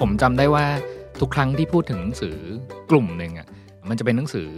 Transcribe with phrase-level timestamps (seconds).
[0.00, 0.66] ผมจำได้ว่า
[1.20, 2.36] ทุกครั้งที่พูดถึงหนังสือ
[2.90, 3.48] กลุ่มหนึ่งอะ
[3.88, 4.48] มันจะเป็นหนังสือ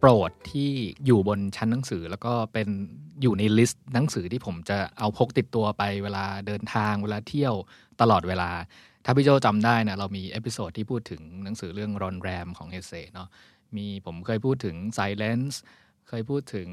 [0.00, 0.70] โปรดที่
[1.06, 2.68] อยู่บนชั้นหนังสือ แล้วก็เป็น
[3.22, 7.54] อยู่ใน list หนังสือที่ผมจะเอาพกติดตัวไปเวลาเดินทางเวลาเที่ยว
[8.00, 8.50] ตลอดเวลา
[9.04, 13.28] ถ้าพี่โจจำได้นะเรามี episode ที่พูดถึงหนังสือเรื่องรอนแรมของเฮเซเนาะ
[13.76, 15.54] มีผมเคยพูดถึง Silence
[16.08, 16.68] เคยพูดถึง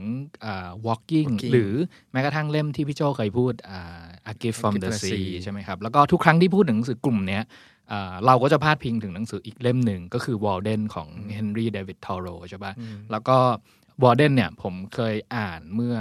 [0.45, 1.73] อ่า walking, Walking หรือ
[2.11, 7.72] แม้กระทั่งเล่มที่พี่โจเคยพูดอ่า A Gift from A Gift the from the Sea Sea ใช่ไหมครับ แล้วก็ทุกครั้งที่พูดถึงหนังสือกลุ่มเนี้ยอ่า
[8.25, 12.73] เราก็จะพาดพิงถึงหนังสืออีกเล่มหนึ่งก็คือวอลเดนของเฮนรี่เดวิดทอโรใช่ปะ
[13.11, 13.37] แล้วก็
[14.03, 15.95] วอลเดนเนี่ยผมเคยอ่านเมื่อ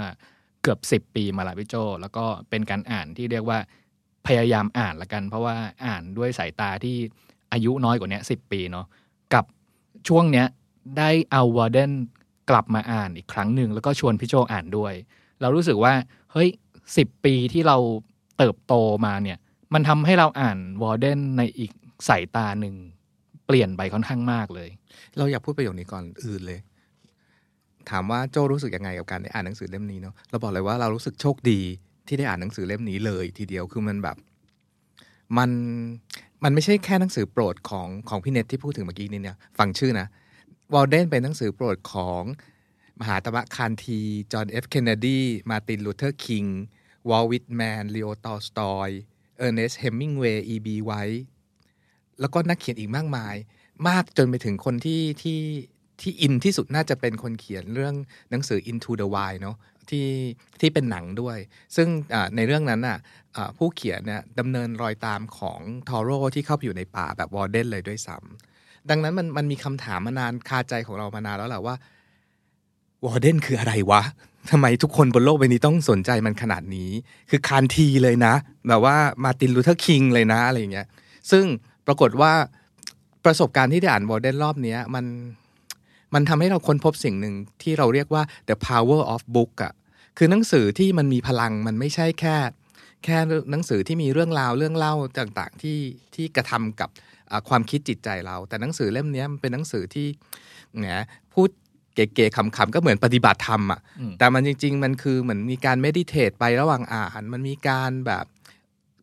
[0.61, 3.59] เกือบ 10 ปีมาและพี่โจ แล้วก็เป็นการอ่านที่เรียกว่า
[4.27, 6.95] พยายามอ่านละกัน เพราะว่าอ่านด้วยสายตาที่
[7.53, 8.85] อายุน้อยกว่าเนี้สิปีเนาะ
[9.33, 9.45] กับ
[10.07, 10.47] ช่วงเนี้ย
[10.97, 11.91] ได้เอาวอลเดน
[12.49, 14.93] กลับมาอ่านอีกครั้งหนึ่งแล้วก็ชวนพี่โจอ่านด้วย
[15.41, 15.93] เรารู้สึกว่า
[16.31, 16.49] เฮ้ย
[16.97, 17.77] สิบปีที่เรา
[18.37, 18.73] เติบโต
[19.05, 19.37] มาเนี่ย
[19.73, 21.71] มันทำให้เราอ่านวอร์เดนในอีก
[22.07, 22.75] สายตาหนึ่ง
[23.47, 24.69] เปลี่ยนไปค่อนข้างมากเลย
[25.17, 26.59] เราอยากพูดประโยคนี้ก่อนอื่นเลย
[27.89, 31.61] ถามว่าโจรู้สึกยังไงกับการได้อ่านหนังสือเล่มนี้เนาะเราบอกเลยว่าเรารู้สึกโชคดี
[32.07, 34.17] ที่ได้อ่านหนังสือเล่มนี้เลย ทีเดียวคือมันแบบ
[35.37, 35.51] มัน
[36.43, 40.07] มันไม่ใช่แค่หนังสือโปรดของของพี่เน็ตที่พูดถึงเมื่อกี้นี้เนี่ยฟังชื่อนะ
[40.73, 42.21] วอลเดนเป็นหนังสือโปรดของ
[42.99, 43.99] มหาตมะคานธี
[44.31, 46.45] จอห์นเอฟเคนเนดี มาร์ตินลูเธอร์คิง
[47.09, 48.89] วอลต์ วิตแมนลีโอตอลสตอย
[49.37, 50.91] เออร์เนสต์ เฮมมิงเวย์อีบีไวต์
[52.19, 53.35] แล้วก็นักเขียนอีกมากมาย
[53.87, 55.39] มากจนไปถึงคนที่ที่
[56.01, 57.95] ที่อินที่สุดน่าจะเป็นคนเขียนเรื่อง
[58.29, 59.57] หนังสือ Into the Wild เนาะ
[59.89, 60.07] ที่
[60.59, 61.37] ที่เป็นหนังด้วย
[61.75, 61.87] ซึ่ง
[62.35, 62.97] ในเรื่องนั้นน่ะ
[63.57, 71.75] ผู้เขียนเนี่ยดำเนินรอยตามของทอโร่ที่เข้าไปอยู่ในป่าแบบวอร์เดนเลยด้วยซ้ำดังนั้นมันมันมีคำถามมานานคาใจของเรามานานแล้วแหละว่า
[73.05, 74.01] วอร์เดนคืออะไรวะ
[74.51, 76.89] ทำไมทุกคนบนโลกใบนี้ต้องสนใจมันขนาดนี้
[77.29, 78.33] คือคานธีเลยนะ
[78.67, 80.87] แบบว่ามาร์ตินลูเธอร์คิงเลยนะอะไรอย่างเงี้ย
[81.31, 81.45] ซึ่ง
[81.87, 82.33] ปรากฏว่า
[83.25, 85.05] ประสบการณ์ที่ได้อ่านวอร์เดนรอบเนี้ยมัน
[86.13, 89.73] มันทำให้เราค้นพบสิ่งหนึ่งที่เราเรียกว่า the power of book อะ
[90.17, 92.35] คือหนังสือที่มันมีพลังมันไม่ใช่แค่
[93.03, 93.17] แค่
[93.51, 95.79] หนังสือที่มีเรื่องราวเรื่องเล่าต่างๆที่
[96.15, 96.89] ที่กระทำกับ
[97.49, 100.07] ความคิดจิตใจเรา แต่หนังสือเล่มนี้มันเป็นหนังสือที่
[100.77, 100.85] แหม
[101.33, 101.49] พูด
[101.95, 108.25] เก๋ๆขำๆก็เหมือนปฏิบัติธรรมอะอืมแต่มันจริง ๆ มันคือเหมือนมีการ meditate ไประหว่างอ่านมันมีการแบบ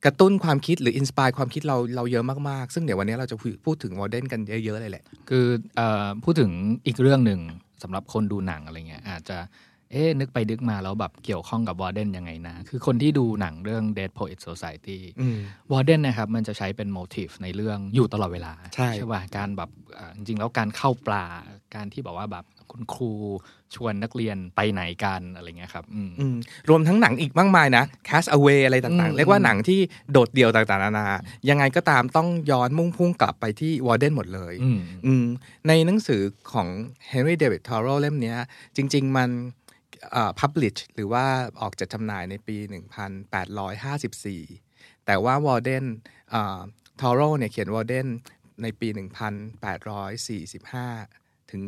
[0.05, 5.47] กระตุ้นความคิดหรือ inspire ความคิดเราเราเยอะมาก ๆ ซึ่งเดี๋ยวววันนี้เราจะพูดถึงวอลเดนกันเยอะ ๆ เลยแหละ คือ
[5.77, 6.51] เออพูดถึง
[6.87, 7.41] อีกเรื่องหนึ่ง
[7.83, 9.39] สำหรับคนดูหนังอะไรเงี้ยอาจจะ
[9.93, 15.39] เอ๊ะนึกไปนึกมาแล้วแบบเกี่ยวข้องกับวอร์เดนยังไงนะ คือคนที่ดูหนังเรื่อง Dead Poet Society อืม
[15.73, 21.25] วอร์เดนนะครับมันจะใช้เป็นโมทีฟในเรื่องอยู่ตลอดเวลา ใช่ป่ะการแบบอ่าจริงๆแล้วการเข้าปลา
[21.75, 23.13] การที่บอกว่าแบบ คุณครู
[23.75, 26.37] ชวนนักเรียนไปไหนกันอะไรเงี้ยครับอืมอืม
[26.69, 29.81] รวมทั้งหนังอีกมากมายนะ Cast Away อะไรต่างอืมๆเรียกว่าหนังที่
[30.13, 31.07] โดดเดี่ยวต่างๆนานา
[31.49, 35.25] ยังไงก็ตามต้องย้อนมุ่งพุ่งกลับไปที่วอร์เดนหมดเลยอืมอืม
[35.69, 36.23] ในหนังสือ
[36.53, 36.69] ของ
[37.13, 38.39] Henry David Thoreau เล่มเนี้ย
[38.77, 39.31] จริง ๆ มัน
[40.13, 41.25] เอ่อ publish หรือว่า
[41.61, 42.57] ออกจัดจำหน่ายในปี
[43.41, 45.85] 1854 แต่ว่าวอร์เดน
[47.01, 48.07] ทอโร่เนี่ยเขียนวอร์เดน
[48.63, 48.99] ในปี 1845
[51.53, 51.63] ถึง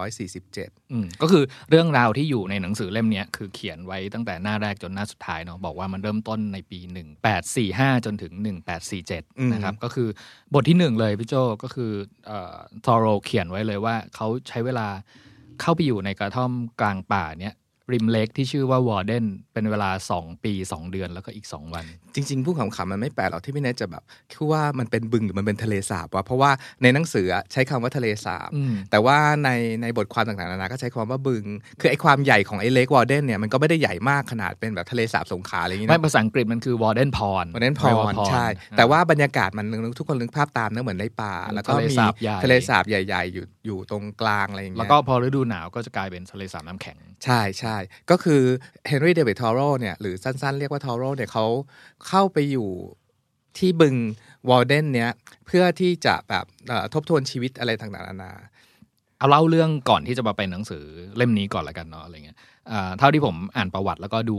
[0.00, 6.78] 1847อืมก็คือเรื่องราวที่อยู่ในหนังสือเล่มเนี้ยคือเขียนไว้ตั้งแต่หน้าแรกจนหน้าสุดท้ายเนาะบอกว่ามันเริ่มต้นในปี
[7.42, 8.58] 1845 จนถึงอืม
[9.04, 10.08] 1847 นะครับ ก็คือ
[10.54, 11.92] บทที่หนึ่งเลยพี่โจก็คือ
[12.26, 14.88] เอ่อทอโรเขียนไว้เลยว่าเขาใช้เวลา
[15.60, 16.50] เข้าไปอยู่ในกระท่อม
[16.80, 17.54] กลางป่าเนี้ย
[17.92, 26.50] ริมเล็กที่ชื่อว่าวอร์เดนเป็นเวลา 2 ปี 2 เดือนแล้วก็อีก 2 วัน จริง ๆ ผู้ขำๆมันไม่แปลกหรอกที่พี่เนทจะแบบคิดว่ามันเป็นบึงหรือมันเป็นทะเลสาบวะเพราะว่า
[26.82, 29.50] ในหนังสืออะใช้คำว่าทะเลสาบอืมแต่ว่าใน
[29.82, 31.44] ในบทความต่างๆนานาก็ใช้คำว่าบึง
[31.80, 38.46] คือไอ้ความใหญ่ของไอ้เลกวอร์เดนเนี่ยมันก็ไม่ได้ใหญ่มากขนาดเป็นแบบทะเลสาบสงขลาอะไรอย่างเงี้ยไม่นะภาษาอังกฤษมันคือวอร์เดนพรวันนั้นพรใช่
[38.78, 39.66] แต่ว่าบรรยากาศมัน
[39.98, 47.76] ทุกคนนึกภาพตามนะเหมือนในป่า แล้วก็ทะเลมีสาบใหญ่ทะเลสาบใหญ่ๆอยู่อยู่ตรงกลางอะไรอย่างเงี้ยแล้วก็พอฤดูหนาวก็จะกลายเป็นทะเลสาบน้ำแข็งใช่ใช่
[48.10, 48.42] ก็คือ
[48.86, 51.46] เฮนรี่เดวิดทอโรเนี่ยหรือสั้นๆ เรียกว่าทอโรเนี่ยเขา
[52.08, 52.68] เข้าไปอยู่
[53.58, 53.96] ที่บึง
[54.48, 55.10] วอลเดนเนี่ย
[55.46, 56.44] เพื่อที่จะแบบ
[56.94, 58.32] ทบทวนชีวิตอะไรต่างๆนานา
[59.18, 60.84] เอาเล่าเรื่องก่อนที่จะมาเป็นหนังสือ
[61.16, 62.38] เล่มนี้ก่อนละกันเนาะอะไรเงี้ย
[62.98, 64.38] เท่าที่ผมอ่านประวัติแล้วก็ดู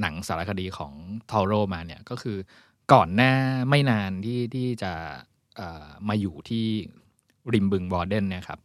[0.00, 0.92] หนังสารคดีของ
[1.30, 2.36] ทอโรมาเนี่ยก็คือ
[2.92, 3.32] ก่อนหน้า
[3.70, 4.92] ไม่นานที่ที่จะ
[6.08, 6.66] มาอยู่ที่
[7.54, 8.60] ริมบึงวอร์เดนเนี่ยครับ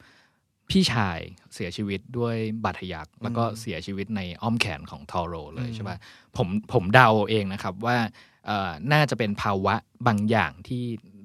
[0.70, 1.20] พี่ชาย
[1.54, 5.98] เสียชีวิตด้วยบาดทะยักแล้วก็เสียชีวิตในอ้อมแขนของทอโรเลยใช่ปะ
[6.38, 7.98] ผมผมเดาเองนะครับว่า
[8.46, 9.76] เอ่อน่าจะเป็นภาวะ
[10.08, 10.84] บางอย่างที่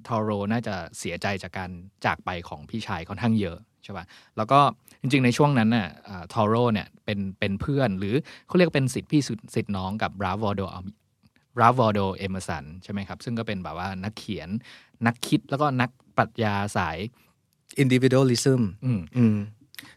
[0.08, 1.70] ทอโรน่าจะเสียใจจากการ
[2.04, 4.04] จากไปของพี่ชายค่อนข้างเยอะใช่ปะ
[4.37, 4.60] แล้วก็
[5.00, 5.88] จริงๆ ในช่วงนั้นน่ะ
[6.32, 8.14] ทอโรเนี่ยเป็นเป็นเพื่อนหรือ
[8.46, 9.22] เขาเรียกเป็นศิษย์พี่
[9.55, 14.48] ศิษย์น้องกับราล์ฟ วอลโด ราล์ฟ วอลโดเอเมอร์สันใช่ไหมครับ ซึ่งก็เป็นแบบว่านักเขียน
[15.06, 16.98] นักคิดแล้วก็นักปรัชญาสาย
[17.82, 19.37] individualism อืมอืม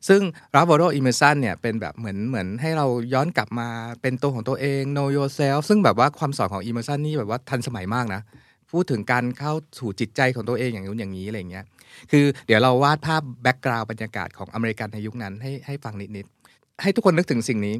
[0.07, 0.21] ซึ่ง
[0.55, 3.67] ราฟ a โ o อิเมซันเนี่ยเป็นแบบเหมือนเหมือนให้เราย้อนกลับมา
[4.01, 8.21] เป็นตัวของตัวเอง know yourself ซึ่งแบบว่าคำสอนของเอเมอร์สันนี่แบบว่าทันสมัยมากนะ
[8.71, 11.65] พูดถึงการเข้าสู่จิตใจของตัวเองอย่างนู้นอย่างนี้อะไรเงี้ย
[12.11, 16.32] คือเดี๋ยวเราวาดภาพ background บรรยากาศของอเมริกันในยุคนั้นให้ให้ฟังนิดๆ
[16.81, 17.75] ให้ทุกคนนึกถึงสิ่งนี้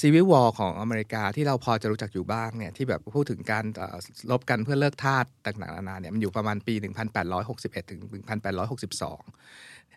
[0.00, 3.96] Civil War ของอเมริกาที่เราพอจะรู้จักอยู่บ้างเนี่ยที่แบบพูดถึงการเอ่อ
[4.30, 8.10] รบกันเพื่อเลิกทาสต่างๆนานาเนี่ยมันอยู่ประมาณปี 1861 ถึง 1862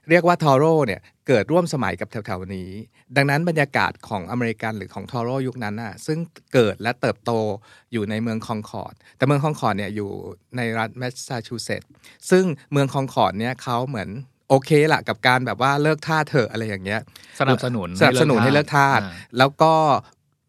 [0.09, 2.69] เรียกว่าทอโร่เนี่ยเกิดร่วมสมัยกับแถวๆนี้
[3.15, 6.19] ดังนั้นบรรยากาศของอเมริกันหรือของทอโร่ยุคนั้นน่ะซึ่ง
[6.53, 7.31] เกิดและเติบโต
[7.91, 10.09] อยู่ในเมืองคองคอร์ด แต่เมืองคองคอร์ดเนี่ยอยู่
[10.57, 11.91] ในรัฐแมสซาชูเซตส์
[12.29, 14.09] ซึ่งเมืองคองคอร์ดเนี่ยเขาเหมือน
[14.51, 17.01] โอเคละกับการแบบว่าเลิกทาสเถอะอะไรอย่างเงี้ย
[17.39, 19.74] สนับสนุนสนับสนุนให้เลิกทาสอ่แล้วก็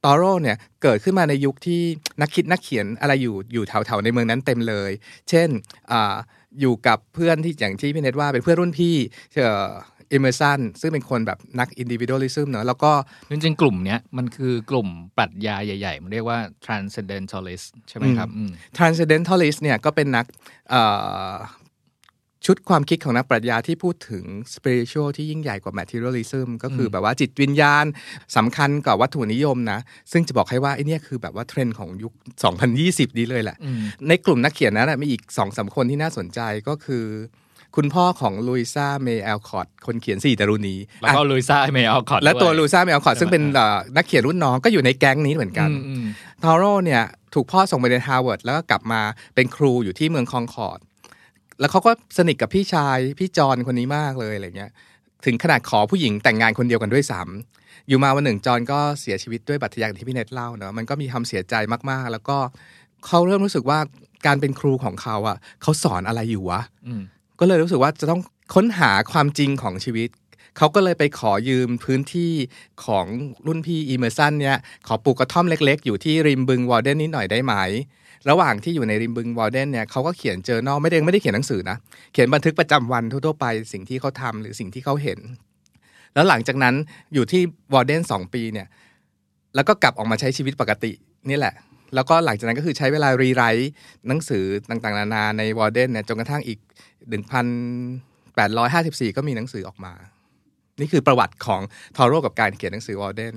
[0.04, 1.82] ทอโร่เนี่ยเกิดขึ้นมาในยุคที่
[2.20, 4.90] นักคิดนักเขียนอะไรอยู่อยู่แถวๆในเมืองนั้นเต็มเลย
[5.30, 5.48] เช่น
[5.92, 6.14] อา
[6.60, 8.94] อยู่กับเพื่อนที่อย่างที่พี่เนตว่าเป็นเพื่อนรุ่นพี่
[9.34, 9.70] เอ่อ
[10.10, 12.92] เอเมอร์สันซึ่งเป็นคนแบบนักอินดิวิ u a ลิซึมเนอะแล้วก็
[13.30, 14.88] จริงๆกลุ่มเนี้ยมันคือกลุ่ม
[15.18, 20.26] ปรัชญาใหญ่ๆ มันเรียกว่า transcendentalist ใช่ไหมครับอืม transcendentalist เนี่ยก็เป็นนัก
[20.70, 20.82] เอ่
[21.30, 21.34] อ
[22.46, 24.24] ชุดความคิดของนักปรัชญาที่พูดถึง
[24.54, 27.84] spiritual ที่ยิ่งใหญ่กว่า materialism ก็คือแบบว่าจิตวิญญาณ
[28.36, 29.80] สำคัญกว่าวัตถุนิยมนะ
[30.12, 32.12] ซึ่งจะบอกให้ว่าไอ้เนี่ยคือแบบว่าเทรนด์ของยุค
[32.64, 33.78] 2020 นี้เลยแหละอืม
[34.08, 37.04] ในกลุ่มนักเขียนนั้นนะมีอีกสองสามคนที่น่าสนใจก็คือ
[37.76, 46.04] คุณพ่อของลุยซ่าเมย์แอลคอร์ดคนเขียนสี่ดรุณีแล้วก็ลุยซ่าเมย์แอลคอร์ดและตัวด้วยลุยซ่าเมย์แอลคอร์ดซึ่งเป็นเอ่อนักเขียนรุ่นน้องก็อยู่ในแก๊งนี้เหมือนกันอืมอืม
[46.42, 47.02] ทอโร่เนี่ย
[47.34, 49.00] ถูกพ่อส่งไปเรียนฮาร์วาร์ดแล้วก็กลับมา
[49.34, 50.78] เป็นครูอยู่ที่เมืองคองคอร์ด
[51.60, 54.72] แล้วเขาก็สนิทกับพี่ชายพี่จอห์นคนนี้มากเลยอะไรเงี้ย
[55.24, 61.54] ถึงขนาดขอผู้หญิงแต่งงานคนเดียวกันด้วยซ้ำอยู่มาวันหนึ่งจอห์นก็เสียชีวิตด้วยบาดทะยักอย่างที่พี่เน็ตเล่าเนอะมันก็มีความเสียใจ
[61.90, 62.36] มากๆ แล้วก็
[63.06, 63.78] เขาเริ่มรู้สึกว่า
[64.26, 67.02] การเป็นครูของเขาอะเขาสอนอะไรอยู่วะอืม
[67.40, 68.20] ก็เลยรู้สึกว่าจะต้อง
[68.54, 70.08] ค้นหาความจริงของชีวิต
[70.56, 72.32] เขาก็เลยไปขอยืมพื้นที่
[72.84, 73.06] ของ
[73.46, 74.56] รุ่นพี่เอเมอร์สันเนี่ย
[74.86, 77.54] ขอปลูกกระท่อมเล็ก ๆ อยู่ที่ริมบึงวอร์เดนนิดหน่อยได้ไหม
[78.30, 81.76] ระหว่างที่อยู่ในริมบึงวอร์เดนเนี่ยเขาก็เขียน journal ไม่ได้ไม่ได้เขียนหนังสือนะ
[82.12, 85.18] เขียนบันทึกประจำวันทั่วๆไปสิ่งที่เขาทำหรือสิ่งที่เขาเห็น
[86.14, 86.74] แล้วหลังจากนั้น
[87.14, 87.42] อยู่ที่
[87.74, 88.66] วอร์เดนสองปีเนี่ย
[89.54, 90.92] แล้วก็กลับออกมาใช้ชีวิตปกติ
[91.28, 91.54] นี่แหละ
[91.94, 93.70] แล้วก็หลังจากนั้นก็คือใช้เวลา rewrite
[94.08, 96.58] หนังสือต่างๆ นานาในวอร์เดนเนี่ยจนกระทั่งปี
[98.22, 99.92] 1,854 ก็มีหนังสือออกมา
[100.82, 101.60] นี่คือประวัติของ
[101.96, 103.34] ทอโร่กับการเขียนหนังสือวอร์เดน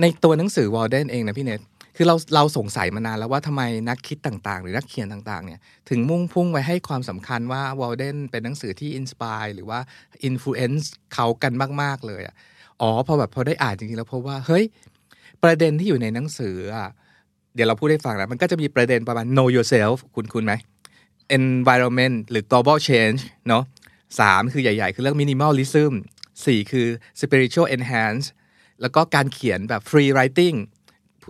[0.00, 1.60] ในตัวหนังสือวอร์เดนเองนะพี่เนท
[1.96, 5.60] คือเราเราสงสัยมานานแล้วว่าทำไมนักคิดต่างๆ หรือนักเขียนต่างๆเนี่ย
[5.90, 9.78] ถึงมุ่งพุ่งไปให้ความสำคัญว่าวอร์เดนเป็นหนังสือที่ inspire หรือว่า
[10.24, 11.52] influence เขากัน
[11.82, 12.34] มากๆเลยอะ
[12.80, 14.64] อ๋อพอแบบพอได้อ่านจริงๆแล้วพบว่าเฮ้ย
[15.42, 16.88] ประเด็นที่อยู่ในหนังสืออะ
[17.54, 20.52] เดี๋ยวเราพูดให้ฟังนะมันก็จะมีประเด็นประมาณ know yourself คุณคุณไหม
[21.38, 23.62] environment หรือ global change เนาะ
[24.20, 25.92] สามคือใหญ่ ๆ คือเรื่อง minimalism
[26.44, 26.88] สี่คือ
[27.20, 28.26] spiritual enhance
[28.80, 30.58] แล้วก็การเขียนแบบ free writing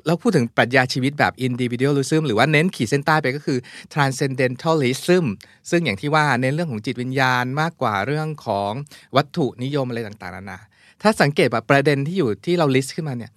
[0.06, 3.58] แล้วพูดถึงปรัชญาชีวิตแบบ individualism หรือว่าเน้นขีดเส้นใต้ไปก็คือ
[3.94, 5.24] transcendentalism
[5.70, 8.72] ซึ่งอย่างที่ว่าเน้นเรื่องของจิตวิญญาณมากกว่าเรื่องของ
[9.16, 10.60] วัตถุนิยมอะไรต่างๆนานา
[11.02, 13.32] ถ้าสังเกตแบบประเด็นที่อยู่ที่เรา list ขึ้นมาเนี่ย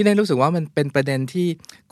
[0.00, 1.46] พี่เนยรู้สึกว่ามันเป็นประเด็นที่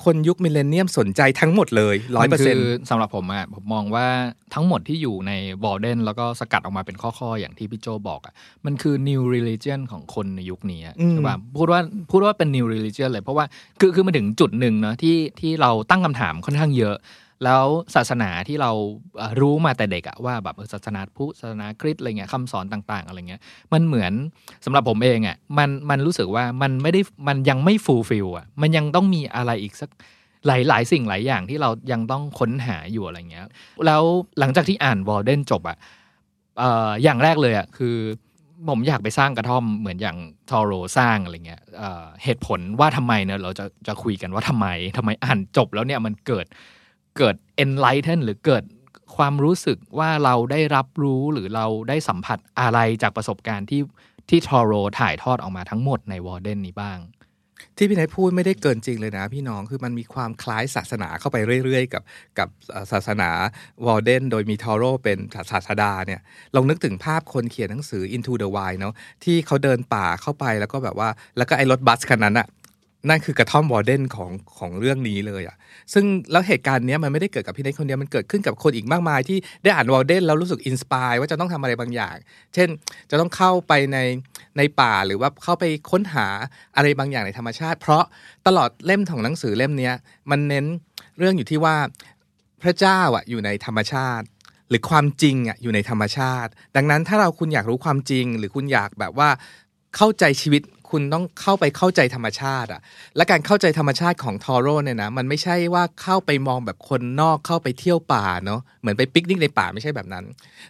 [0.05, 4.07] คนยุคมิเลเนียมสนใจทั้งหมดเลยร้อยเปอร์เซ็นคืต์สำหรับผมอะผมมองว่า
[4.55, 5.33] ทั้งหมดที่อยู่ใน
[5.65, 8.35] วอลเดนแล้วก็สกัดออกมาเป็นข้อๆ อย่างที่พี่โจบอกอะ
[8.67, 13.45] มันคือ new religion ของคนในยุคนี้อะอืมใช่ป่ะพูดว่าพูดว่าเป็น new religion เลยเพราะว่า
[13.81, 16.97] คือคือมาถึงจุดหนึ่งเนาะที่ที่เราตั้งคำถามค่อนข้างเยอะ
[17.45, 17.65] แล้ว
[17.95, 18.71] ศาสนาที่เรา
[19.41, 23.41] รู้มาแต่เด็กอะว่าแบบศาสนาพุทธศาสนาคริสต์อะไรเงี้ยคำสอนต่าง ๆ อะไรเงี้ย
[23.73, 24.13] มันเหมือน
[24.65, 29.91] สำหรับผมเองอะมันมันรู้สึกว่ามันไม่ได้มันยังไม่ฟูลฟิลอะมันยังต้องมีอะไรอีกสัก
[30.47, 33.47] หลายหลายสิ่งหลายอย่างที่เรายังต้องค้นหาอยู่อะไรเงี้ย
[33.87, 34.03] แล้ว
[34.39, 35.79] หลังจากที่อ่านวอลเดนจบอะ
[37.03, 37.97] อย่างแรกเลยอะคือ
[38.69, 40.17] ผมอยากไปสร้างกระท่อมเหมือนอย่าง
[40.51, 41.63] ทอโรสร้างอะไรเงี้ย
[42.25, 44.67] เหตุผลว่าทำไมเนี่ยเราจะจะคุยกันว่าทำไม
[44.97, 46.47] ทำไมอ่านจบแล้วเนี่ยมันเกิด
[47.17, 48.65] เกิด enlighten หรือเกิด
[49.17, 53.83] ความรู้สึกว่าเราได้รับรู้หรือเราได้สัมผัสอะไรจากประสบการณ์ที่
[54.29, 56.99] ที่ทอโรถ่ายทอดออกมาทั้งหมดในวอลเดนนี้บ้าง
[57.77, 62.03] ที่พี่นายพูดไม่ได้เกินจริงเลยนะพี่น้องคือมันมีความคล้ายศาสนาเข้าไปเรื่อยๆ กับ
[62.39, 62.49] กับ
[62.93, 63.31] ศาสนา
[63.87, 65.19] วอลเดนโดยมีทอโรเป็น
[65.53, 66.21] ศาสดาเนี่ย
[66.55, 72.47] ลองนึกถึงภาพคนเขียนหนังสือ Into the Wild เนาะที่เขาเดินป่าเข้าไปแล้วก็แบบว่า แล้วก็ไอ้รถบัสคันนั้นอะ
[73.09, 75.57] นั่นคือกระท่อมวอลเดนของของเรื่องนี้เลยอะ
[75.93, 82.17] ซึ่งแล้วเหตุการณ์นี้มันไม่ได้เกิดกับพี่นายคนเดียว มันเกิดขึ้นกับคนอีกมากมาย ที่ได้อ่านวอลเดนแล้วรู้สึก inspire ว่าจะต้องทำอะไรบางอย่าง
[82.55, 82.69] เช่น
[83.11, 83.99] จะต้องเข้าไปใน
[84.59, 86.27] ในป่าหรือว่าเข้าไปค้นหา
[86.77, 88.05] อะไรบางอย่างในธรรมชาติ เพราะ
[88.47, 89.91] ตลอดเล่มของหนังสือเล่มนี้
[90.31, 90.67] มันเน้น
[91.19, 91.77] เรื่องอยู่ที่ว่า
[92.63, 94.27] พระเจ้าอะอยู่ในธรรมชาติ
[94.69, 99.29] หรือความจริงอะอยู่ในธรรมชาติ ดังนั้นถ้าเราคุณอยากรู้ความจริง หรือคุณอยากแบบว่า
[99.97, 102.81] เข้าใจชีวิต คุณต้องเข้าไปเข้าใจธรรมชาติอะ
[103.17, 110.25] และการเข้าใจธรรมชาติของทอโร่เนี่ยนะมันไม่ใช่ว่าเข้าไปมองแบบคนนอกเข้าไปเที่ยวป่าเนาะเหมือนไปปิกนิกในป่าไม่ใช่แบบนั้น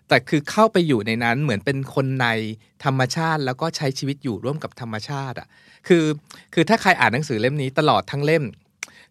[0.08, 2.26] แต่คือเข้าไปอยู่ในนั้นเหมือนเป็นคนใน
[2.84, 5.46] ธรรมชาติ แล้วก็ใช้ชีวิตอยู่ร่วมกับธรรมชาติอะ
[5.88, 6.04] คือ
[6.54, 8.44] คือถ้าใครอ่านหนังสือเล่มนี้ตลอดทั้งเล่ม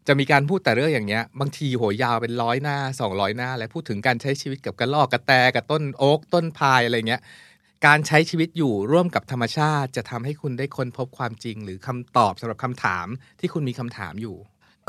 [0.07, 7.21] จะมีการพูดแต่เรื่องอย่างเงี้ย บางทีโหยาวเป็นร้อยหน้าสองร้อยหน้า และพูดถึงการใช้ชีวิตกับกระรอกกระแตกับต้นโอ๊กต้นพายอะไรเงี้ย
[7.86, 13.07] การใช้ชีวิตอยู่ร่วมกับธรรมชาติจะทำให้คุณได้ค้นพบความจริง หรือคำตอบสำหรับคำถาม
[13.39, 14.36] ที่คุณมีคำถามอยู่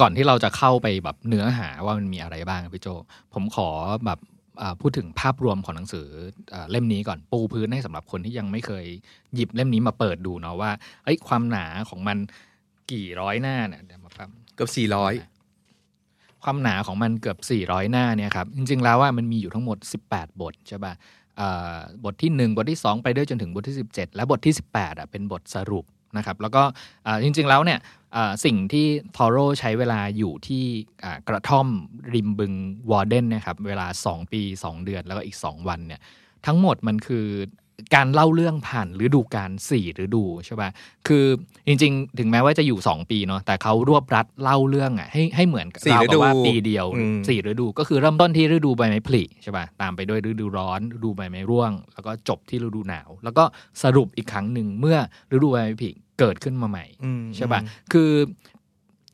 [0.01, 2.89] ก่อนที่เราจะเข้าไปแบบเนื้อหาว่ามันมีอะไรบ้างครับพี่โจ
[3.35, 3.69] ผมขอ
[4.07, 4.19] แบบ
[4.61, 6.09] อ่าพูดถึงภาพรวมของหนังสือ
[6.55, 8.87] อ่าเล่มนี้ก่อนปูพื้นให้สำหรับคนที่ยังไม่เคย
[9.35, 10.71] หยิบเล่มนี้มาเปิดดูเนาะว่า
[11.05, 12.19] เอ้ยความหนาของมัน
[12.93, 15.15] กี่ร้อยหน้าเนี่ยเดี๋ยวมาแป๊บเกือบสี่ร้อย
[16.45, 19.79] ความหนาของมันเกือบ 400 หน้าเนี่ยครับจริงๆแล้วว่ามันมีอยู่ทั้งหมด
[20.11, 20.99] 18 บทใช่ป่ะอ่า
[22.05, 25.85] บทที่ 1 บทที่ 2 ไปด้วยจนถึงบทที่ 17 และบทที่ 18อะเป็นบทสรุป
[26.17, 26.63] นะครับแล้วก็
[27.23, 27.79] จริงๆแล้วเนี่ย
[28.45, 30.65] สิ่งที่ทอโรใช้เวลาอยู่ที่
[31.29, 31.69] กระท่อม
[32.15, 32.53] ริมบึง
[32.91, 36.01] วอร์เดนนะครับเวลา 2 ปี 2 เดือนแล้วก็อีก 2 วันเนี่ย
[36.47, 37.27] ทั้งหมดมันคือ
[37.95, 40.71] การเล่าเรื่องผ่านฤดูกาลสี่ฤดูใช่ป่ะ
[41.09, 41.25] คือ
[41.67, 53.45] จริง ๆ ถึงแม้ว่าจะอยู่2ปีเนาะ แต่เขารวบรัดเล่าเรื่องอะให้ให้เหมือนกับสี่เราฤกัดูบว่าปีเดียวอืมสี่ฤดู ก็คือเริ่มต้นที่ฤดูใบไม้ผลิใช่ป่ะ ตามไปด้วยฤดูร้อนฤดูใบไม้ร่วง แล้วก็จบที่ฤดูหนาว แล้วก็
[53.83, 54.97] สรุปอีกครั้งหนึ่งเมื่อ
[55.35, 57.61] ฤดูใบไม้ผลิเกิดขึ้นมาใหม่อืมใช่ป่ะ
[57.93, 58.11] คือ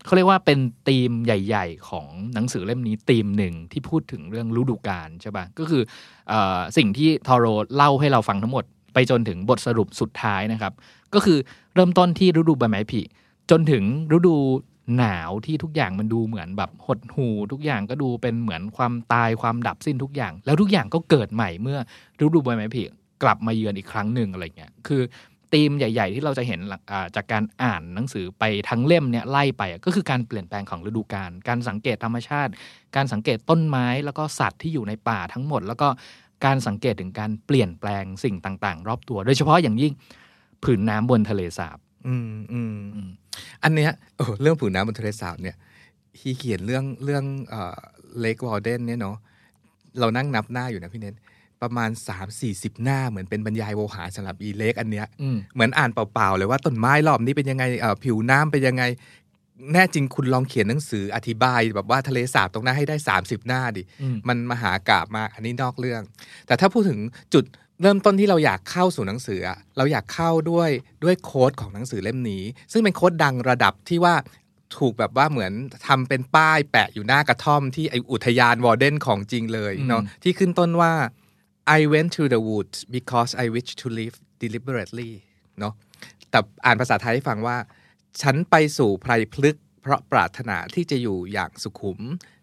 [0.05, 0.59] เขาเรียกว่าเป็น
[0.89, 5.83] ธีมใหญ่ ๆ ของหนังสือเล่มนี้ธีมหนึ่งที่พูดถึงเรื่องฤดูกาลใช่ป่ะก็คือ
[6.29, 7.47] เออสิ่งที่ทอโร
[7.77, 10.73] เล่าให้เราฟังทั้งหมด ไปจนถึงบทสรุปสุดท้ายนะครับ
[11.15, 11.39] ก็คือ
[11.75, 13.03] เริ่มต้นที่ฤดูใบไม้ผลิ
[13.51, 13.85] จนถึง
[14.17, 14.37] ฤดู
[14.97, 21.79] หนาวที่ทุกอย่างมันดูเหมือนแบบหดหูทุกอย่างก็ดูเป็นเหมือนความตายความดับสิ้นทุกอย่าง แล้วทุกอย่างก็เกิดใหม่เมื่อ
[22.21, 22.85] ฤดูใบไม้ผลิ
[23.23, 25.03] กลับมาเยือนอีกครั้งหนึ่งอะไรเงี้ยคือ
[25.55, 32.53] ธีมใหญ่ๆ ที่เราจะเห็นหลังอ่าจากการอ่านหนังสือไปทั้งเล่มเนี่ยไล่ไปอะก็คือการเปลี่ยนแปลงของฤดูกาลการสังเกตธรรมชาติ
[32.97, 35.89] การสังเกตต้นไม้แล้วก็สัตว์ที่อยู่ในป่าทั้งหมด แล้วก็
[36.45, 39.93] การสังเกตถึงการเปลี่ยนแปลงสิ่งต่างๆ รอบตัว โดยเฉพาะอย่างยิ่ง
[40.65, 43.11] ผืนน้ำบนทะเลสาบ อืมอืมอืม
[43.63, 45.57] อันเนี้ยเออเรื่องผืนน้ำบนทะเลสาบเนี่ย
[46.21, 47.25] ฮีเขียนเรื่องเรื่อง
[48.21, 49.17] เลกวอลเดนเนี่ยเนาะ
[50.01, 51.17] เรานั่งนับหน้าอยู่นะพี่เน้น
[51.65, 58.85] ประมาณ 3 4 0 หน้าเหมือนเป็นบรรยายโวหารสำหรับอีเล็กอันเนี้ยอืมเหมือนอ่านเปล่าๆเลยว่าต้นไม้รอบนี้เป็นยังไงเอ่อผิวน้ำเป็นยังไง
[59.73, 66.03] แน่จริงคุณลองเขียนหนังสืออธิบาย แบบว่าทะเลสาบตรงนั้นให้ได้ 30 หน้าดิอืมมันมหากราบมากอันนี้นอกเรื่อง
[66.47, 67.01] แต่ถ้าพูดถึง
[67.35, 67.45] จุด
[67.83, 70.71] เริ่มต้นที่เราอยากเข้าสู่หนังสืออะเราอยากเข้าด้วย
[71.05, 72.43] ด้วยโค้ดของหนังสือเล่มนี้
[72.73, 74.15] ซึ่งเป็นโค้ดดังระดับที่ว่า
[74.77, 75.53] ถูกแบบว่าเหมือน
[75.87, 80.93] ทำเป็นป้ายแปะอยู่หน้า กระท่อมที่ไออุทยานวอร์เดนของจริงเลยเนาะที่ขึ้นต้นว่า
[81.79, 85.13] I went to the woods because I wish to live deliberately
[85.61, 85.75] เนาะ
[86.31, 87.57] แต่อ่านภาษาไทยให้ฟังว่า
[88.23, 92.01] ฉันไปสู่ไพรพลึกเพราะปรารถนาที่จะอยู่อย่างสุขุม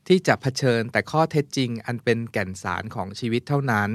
[0.08, 3.92] ที่จะเผชิญแต่ข้อเท็จจริง อันเป็นแก่นสารของชีวิตเท่านั้น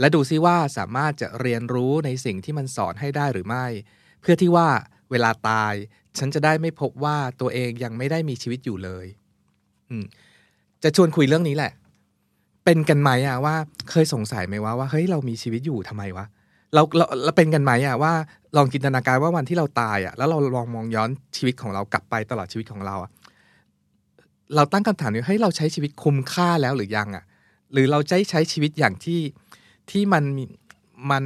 [0.00, 3.66] และดูซิว่าสามารถจะเรียนรู้ในสิ่งที่มันสอนให้ได้หรือไม่
[4.20, 4.68] เพื่อที่ว่า
[5.10, 5.74] เวลาตาย
[6.18, 9.06] ฉันจะได้ไม่พบว่าตัวเองยังไม่ได้มีชีวิตอยู่เลย
[10.82, 11.72] จะชวนคุยเรื่องนี้แหละ
[12.68, 13.54] เป็นกันไหมอะว่า
[13.90, 16.26] เคยสงสัยไหมว่าว่าเฮ้ยเรามีชีวิตอยู่ทำไมวะ
[16.74, 18.12] เราเราเราเป็นกันไหมอะว่า
[18.56, 23.10] ลองจินตนาการว่าวันที่เราตายอะแล้วเราลองมองย้อนชีวิตของเรากลับไปตลอดชีวิตของเราอะ
[24.54, 27.24] เราตั้งคำถามว่าเฮ้ยเราใช้ชีวิตคุ้มค่าแล้วหรือยังอะ
[27.72, 29.20] หรือเราใช้ใช้ชีวิตอย่างที่
[29.90, 30.24] ที่มัน
[31.00, 31.24] มีมัน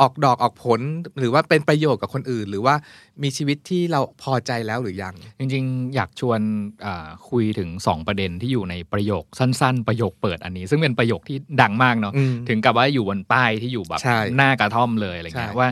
[0.00, 0.80] ออกดอกออกผล
[1.18, 2.74] หรือว่าเป็นประโยชน์กับคนอื่น หรือว่า
[3.22, 6.40] มีชีวิตที่เราพอใจแล้วหรือยัง จริง ๆ อยากชวน
[6.84, 15.68] อ่าคุยถึง 2 ประเด็นที่อยู่ในประโยคสั้น ๆ ประโยคเปิดอันนี้ ซึ่งเป็นประโยคที่ดังมากเนาะอืมถึงกับว่าอยู่บนป้ายที่อยู่แบบใช่หน้ากระท่อมเลยอะไรเงี้ยใช่ว่า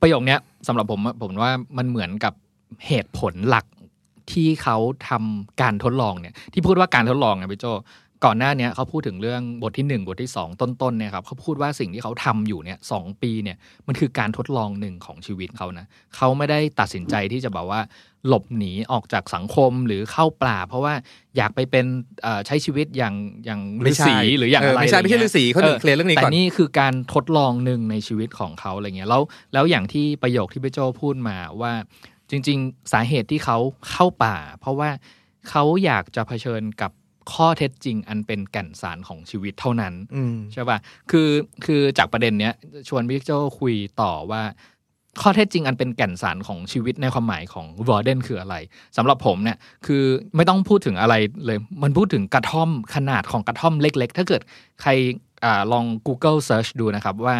[0.00, 2.32] ประโยคเนี้ยสำหรับผมผมว่ามันเหมือนกับ
[2.86, 3.66] เหตุผลหลัก
[4.32, 4.76] ที่เขา
[5.08, 7.66] ทำการทดลองเนี่ยที่พูดว่าการทดลองไงพี่โจ
[8.24, 13.56] ก่อนหน้าเนี้ยเขาพูดถึงเรื่องบทที่หนึ่งบทที่สองต้นๆเนี่ยครับเขาพูดว่าสิ่งที่เขาทำอยู่เนี่ยสองปีเนี่ย
[13.86, 17.80] มันคือการทดลองหนึ่งของชีวิตเขานะเขาไม่ได้ตัดสินใจที่จะแบบว่า
[18.28, 20.94] หลบหนีออกจากสังคมหรือเข้าป่า เพราะว่า
[21.36, 21.86] อยากไปเป็น
[22.22, 31.72] เอ่อใช้ชีวิตอย่างอย่างฤไม่าใช่ษีหรืออย่างอะไรเไม่ใช่ไม่ใช่อะฤางี้ยษีเขาหนึ่งเคลียร์เรื่องนี้แต่ก่อนนี่คือการทดลองหนึ่งในชีวิตของเขาอะไรเงี้ยแล้วแล้วอย่างที่ประโยคที่พี่โจพูดมาว่า
[32.30, 33.58] จริง ๆ สาเหตุที่เขา
[33.90, 34.90] เข้าป่า เพราะว่า
[35.50, 36.90] เขาอยากจะเผชิญกับ
[37.32, 40.78] ข้อเท็จจริงอันเป็นแก่นสารของชีวิตเท่านั้นอืมใช่ป่ะ
[41.10, 41.28] คือ
[41.64, 42.54] คือจากประเด็นเนี้ย
[42.88, 44.42] ชวนพี่โจคุยต่อว่า
[45.22, 48.56] ข้อเท็จจริงอันเป็นแก่นสารของชีวิตในความหมายของวอร์เดนคืออะไร
[48.96, 50.02] สำหรับผมเนี่ยคือ
[50.36, 51.14] ไม่ต้องพูดถึงอะไร
[51.46, 54.42] เลย มันพูดถึงกระท่อมขนาดของกระท่อมเล็ก ๆ ถ้าเกิด
[54.82, 54.90] ใคร
[55.44, 57.36] อาลอง Google Search ดูนะครับว่า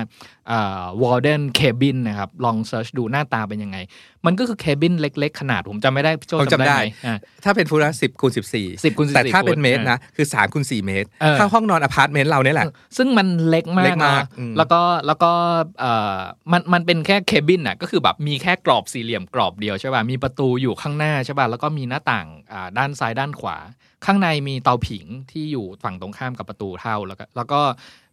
[1.02, 3.78] วอร์เดนเคบินนะครับ ลอง Search ดูหน้าตาเป็นยังไง
[4.26, 15.32] มันก็คือ cabin เล็ก ๆ ขนาดผมจำไม่ได้พี่โจผมจำได้ไหมอะถ้าเป็นฟุตละสิบคูณสิบสี่10คูณ14แต่ถ้าเป็นเมตรฟุตนะ คือสามคูณสี่เมตรเออถ้าห้องนอนอพาร์ตเมนต์เราเนี่ยแหละ ซึ่งมันเล็กมากเล็กมากเนาะอืมแล้วก็แล้วก็
[15.80, 16.18] เอ่อ
[16.52, 23.56] มันมันเป็นแค่ cabin น่ะก็คือแบบมีแค่กรอบสี่เหลี่ยมกรอบเดียวใช่ป่ะมีประตูอยู่ข้างหน้าใช่ป่ะแล้วก็มีหน้าต่างอ่าด้านซ้ายด้านขวา
[24.04, 27.60] ข้างในมีเตาผิงที่อยู่ฝั่งตรงข้ามกับประตูเท่าแล้วก็แล้วก็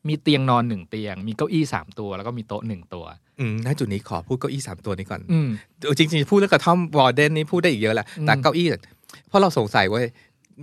[0.08, 3.06] มีเตียงนอนหนึ่งเตียง มีเก้าอี้สามตัว แล้วก็มีโต๊ะหนึ่งตัว
[3.40, 5.50] อืมณจุดนี้ขอพูดเก้าอี้สามตัวนี้ก่อนอืม
[5.98, 8.68] จริงๆพูดเรื่องกระท่อมวอลเดนนี่พูดได้อีกเยอะแหละอืมแต่เก้าอี้
[9.28, 10.06] เพราะเราสงสัยเว้ย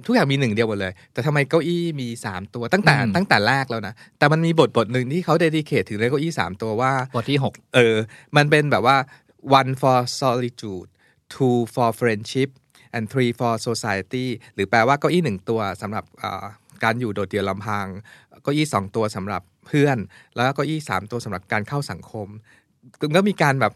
[0.07, 7.95] ทุกอย่างมีหนึ่งเดียวหมดเลย แต่ทำไมเก้าอี้มีสามตัวตั้งแต่ตั้งแต่แรกแล้วนะ แต่มันมีบทบทหนึ่งที่เขา dedicate ถึงเรื่องเก้าอี้สามตัวว่าบทที่หกเออ
[8.37, 8.97] มันเป็นแบบว่า
[9.59, 10.89] one for solitude
[11.33, 12.49] two for friendship
[12.97, 16.05] and three for society หรือแปลว่าเก้าอี้หนึ่งตัวสำหรับ
[16.85, 17.87] การอยู่โดดเดี่ยวลำพัง
[18.43, 19.99] เก้าอี้สองตัวสำหรับเพื่อน
[20.35, 22.27] แล้วก็เก้าอี้สามตัวสำหรับการเข้าสังคม
[23.17, 23.73] ก็มีการแบบ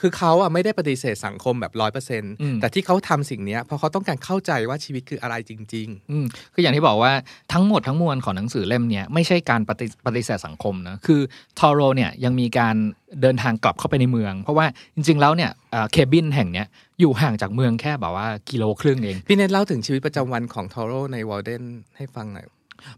[0.00, 7.12] คือเขาอะไม่ได้ปฏิเสธสังคมแบบร้อยเปอร์เซ็นต์อืมแต่ที่เขาทำสิ่งเนี้ยเพราะเขาต้องการเข้าใจว่าชีวิตคืออะไรจริงอืมคืออย่างที่บอกว่า
[7.52, 11.20] ทั้งหมดทั้งมวลของหนังสือเล่มเนี้ยไม่ใช่การปฏิปฏิเสธสังคมนะคือ
[11.58, 12.76] ทอโรเนี่ยยังมีการ
[13.22, 15.50] เดินทางกลับเข้าไปในเมือง เพราะว่าจริง ๆ แล้วเนี่ย
[15.92, 16.66] เคบินแห่งเนี้ย
[17.00, 21.62] อยู่ห่างจากเมืองแค่แบบว่ากิโลครึ่งเองๆพี่เนทเล่าถึงชีวิตประจำวันของทอโรในวอลเดน
[21.96, 22.46] ให้ฟังหน่อย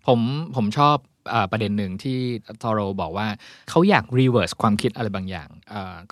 [0.07, 0.21] ผม
[0.57, 1.16] ผมชอบอา
[1.51, 2.19] ประเด็นหนึ่งที่
[2.63, 3.27] ทอโรบอกว่า
[3.71, 5.49] เขาอยาก reverse ความคิดอะไรบางอย่าง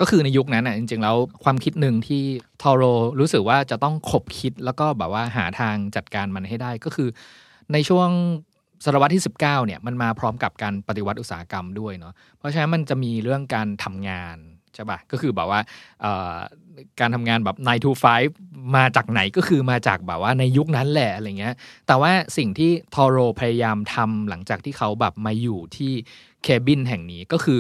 [0.01, 2.23] ก็คือในยุคนั้นนะจริงๆ แล้วความคิดหนึ่งที่
[2.63, 2.83] ทอโร
[3.21, 7.09] รู้สึกว่าจะต้องขบคิดแล้วก็แบบว่าหาทางจัดการมันให้ได้ก็คือ
[7.73, 8.09] ในช่วง
[8.85, 14.37] ศตวรรษที่ 19เนี่ยมันมาพร้อมกับการปฏิวัติอุตสาหกรรมด้วยเนาะเพราะฉะนั้นมันจะมีเรื่องการทำงาน
[14.75, 15.61] ใช่ปะก็คือแบบว่า
[16.01, 16.35] เอ่อ
[17.01, 17.91] การทำงานแบบ9 to
[18.33, 21.55] 5 มาจากไหนก็คือมาจากแบบว่าในยุคนั้นแหละอะไรเงี้ย
[21.87, 25.93] แต่ว่าสิ่งที่ทอโรพยายามทำหลังจากที่เขาแบบมาอยู่ที่
[26.43, 27.59] เคบินแห่งนี้ก็คือ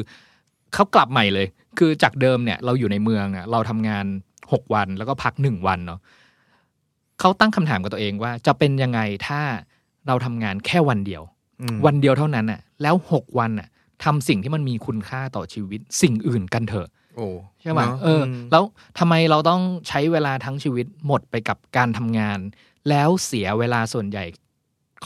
[0.74, 1.46] เขากลับใหม่เลย
[1.78, 4.06] คือจากเดิมเนี่ยเราอยู่ในเมืองเนี่ยเราทำงาน
[4.42, 6.00] 6 วันแล้วก็พักหนึ่งวันเนาะ
[7.20, 9.40] เขาตั้งคำถามกับตัวเองว่าจะเป็นยังไงถ้า
[10.06, 11.22] เราทำงานแค่วันเดียว
[11.62, 13.68] อืมวันเดียวเท่านั้นน่ะ แล้วหกวันน่ะ
[14.04, 17.28] ทำสิ่งที่มันมีคุณค่าต่อชีวิต สิ่งอื่นกันเถอะ โอ้
[17.62, 18.64] ใช่ไหมนะเอออ แล้ว
[18.98, 22.38] ทำไมเราต้องใช้เวลาทั้งชีวิตหมดไปกับการทำงาน
[22.88, 24.24] แล้วเสียเวลาส่วนใหญ่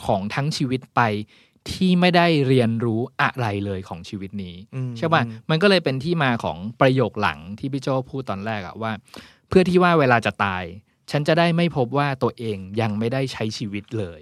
[0.05, 1.01] ของทั้งชีวิตไป
[1.71, 8.91] ที่ไม่ได้เรียนรู้อะไรเลยของชีวิตนี้อืมใช่ป่ะมันก็เลยเป็นที่มาของประโยคหลังที่พี่โจพูดตอนแรกอะว่า
[9.49, 10.63] เพื่อที่ว่าเวลาจะตาย
[11.11, 14.21] ฉันจะได้ไม่พบว่าตัวเองยังไม่ได้ใช้ชีวิตเลย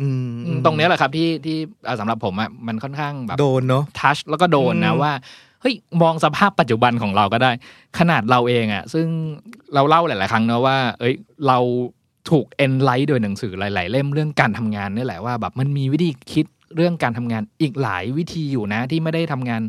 [0.00, 1.56] อืมอืมตรงเนี้ยแหละครับที่ที่
[1.86, 5.12] อ่าสำหรับผมอะมันค่อนข้างแบบโดนเนาะทัชแล้วก็โดนนะอืมว่า
[5.60, 7.50] เฮ้ยมองสภาพปัจจุบันของเราก็ได้
[7.98, 9.06] ขนาดเราเองอะซึ่ง
[9.74, 11.14] เราเล่าหลาย ๆ ครั้งเนอะว่า เอ้ย
[11.46, 11.58] เรา
[12.30, 16.46] ถูกเอ็นไลท์โดยหนังสือหลาย ๆ เล่มเรื่องการทำงานนี่แหละว่าแบบมันมีวิธีคิด
[16.76, 19.62] เรื่องการทำงานอีกหลายวิธีอยู่นะที่ไม่ได้ทำงาน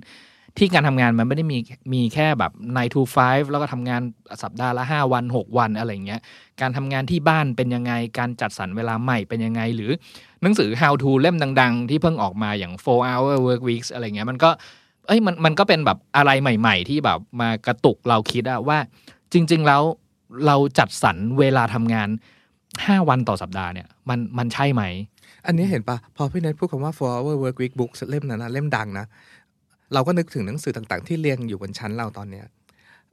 [0.58, 1.58] ที่การทำงานมันไม่ได้มี
[1.94, 4.02] มีแค่แบบ9 to 5 แล้วก็ทำงาน
[4.44, 6.22] สัปดาห์ละ 5 วัน 6 วันอะไรเงี้ย
[6.62, 9.92] การทำงานที่บ้านเป็นยังไง การจัดสรรเวลาใหม่เป็นยังไง หรือ
[10.42, 14.50] หนังสือ how to เล่มดัง ๆ ที่เพิ่งออกมาอย่าง 4 hour work weeks อะไรเงี้ยมันก็
[15.08, 18.78] เอ้ยมันมันก็เป็นแบบอะไรใหม่ ๆ ที่แบบมากระตุกเราคิดอะว่า
[19.34, 19.82] จริง ๆ แล้ว
[20.46, 22.10] เราจัดสรรเวลาทำงาน
[22.60, 24.84] 5วันต่อสัปดาห์เนี่ย มันมันใช่ไหม
[25.46, 29.06] อันนี้เห็นปะพอพี่เนทพูดคำว่า four hour work week book เล่มนั้นนะเล่มดังนะ
[29.94, 32.46] เราก็นึกถึงหนังสือต่างๆ ที่เรียงอยู่บนชั้นเราตอนเนี้ย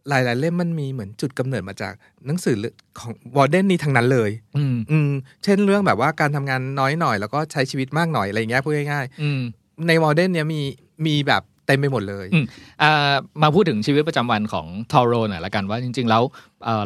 [0.09, 1.93] หลายๆเล่มมันมีเหมือนจุดกำเนิดมาจาก
[2.27, 2.57] หนังสือ
[2.99, 5.11] ของวอร์เดนนี่ทั้งนั้นเลยอืมอืม
[5.45, 10.61] เช่นเรื่องแบบว่าการทำงานน้อยหน่อย แล้วก็ใช้ชีวิตมากหน่อยอะไรเงี้ยพูดง่ายอืมๆในวอร์เดนเนี้ยมี
[11.07, 12.45] มีแบบ เต็มไปหมดเลยอืม
[12.83, 16.23] อ่ามาพูดถึงชีวิตประจำวันของทอโรหน่อยละกันว่าจริง ๆ แล้ว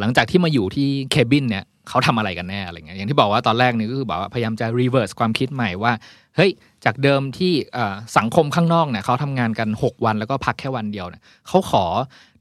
[0.00, 5.92] หลังจากที่มาอยู่ที่ cabin เนี่ยเขาทำอะไรกันแน่อะไรเงี้ยอย่างที่บอกว่าตอนแรกนี่ก็คือบอกว่าพยายามจะ reverse ความคิดใหม่ว่า
[6.36, 6.50] เฮ้ย
[6.84, 7.52] จากเดิมที่
[8.16, 11.84] สังคมข้างนอกเนี่ยเขาทำงานกัน 6 วันแล้วก็พักแค่วันเดียวเนี่ยเขาขอ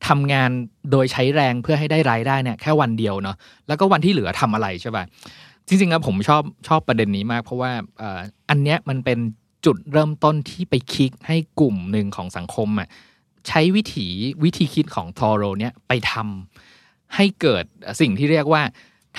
[0.07, 0.49] ทำงาน
[0.91, 3.35] โดยใช้แรงเพื่อให้ได้รายได้เนี่ยแค่วันเดียวเนาะ
[3.67, 5.03] แล้วก็วันที่เหลือทำอะไรใช่ป่ะ
[5.67, 9.19] จริงๆแล้วผมชอบชอบประเด็นนี้มาก เพราะว่าอ่ออันเนี้ยมันเป็น
[9.65, 12.87] จุดเริ่มต้นที่ไปคลิกให้กลุ่มหนึ่งของสังคมอะ
[13.47, 14.07] ใช้วิถี
[14.43, 17.63] วิธีคิดของทอโรเนี่ยไปทำให้เกิด
[18.01, 18.63] สิ่งที่เรียกว่า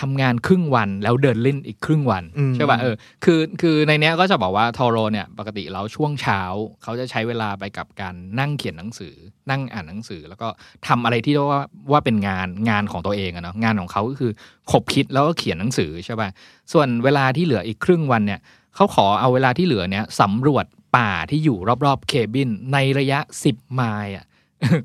[0.01, 6.41] ทำงานครึ่งวันแล้วเดินเล่นอีกครึ่งวันอืมใช่ป่ะเออคือคือในเนี้ยก็จะบอกว่าทอโรเนี่ยปกติแล้วช่วงเช้า
[6.83, 9.15] เขาจะใช้เวลาไปกับการนั่งเขียนหนังสือ
[9.51, 10.49] นั่งอ่านหนังสือ แล้วก็
[10.87, 14.33] ทำอะไรที่เรียกว่าว่าเป็นงานงานของตัวเองอะเนาะงานของเขาก็คือ
[14.71, 16.29] ขบคิดแล้วก็เขียนหนังสือใช่ป่ะ
[16.73, 18.41] ส่วนเวลาที่เหลืออีกครึ่งวันเนี่ย
[18.75, 24.27] เขาขอเอาเวลาที่เหลือเนี่ยสำรวจป่าที่อยู่รอบๆเคบินในระยะ 10 ไมล์อะ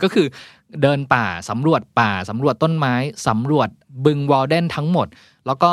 [0.04, 0.28] ก็คือ
[0.82, 2.94] เดินป่าสำรวจป่าสำรวจต้นไม้
[3.28, 3.70] สำรวจ
[4.06, 5.08] บึงวอลเดนทั้งหมด
[5.48, 5.72] แล้วก็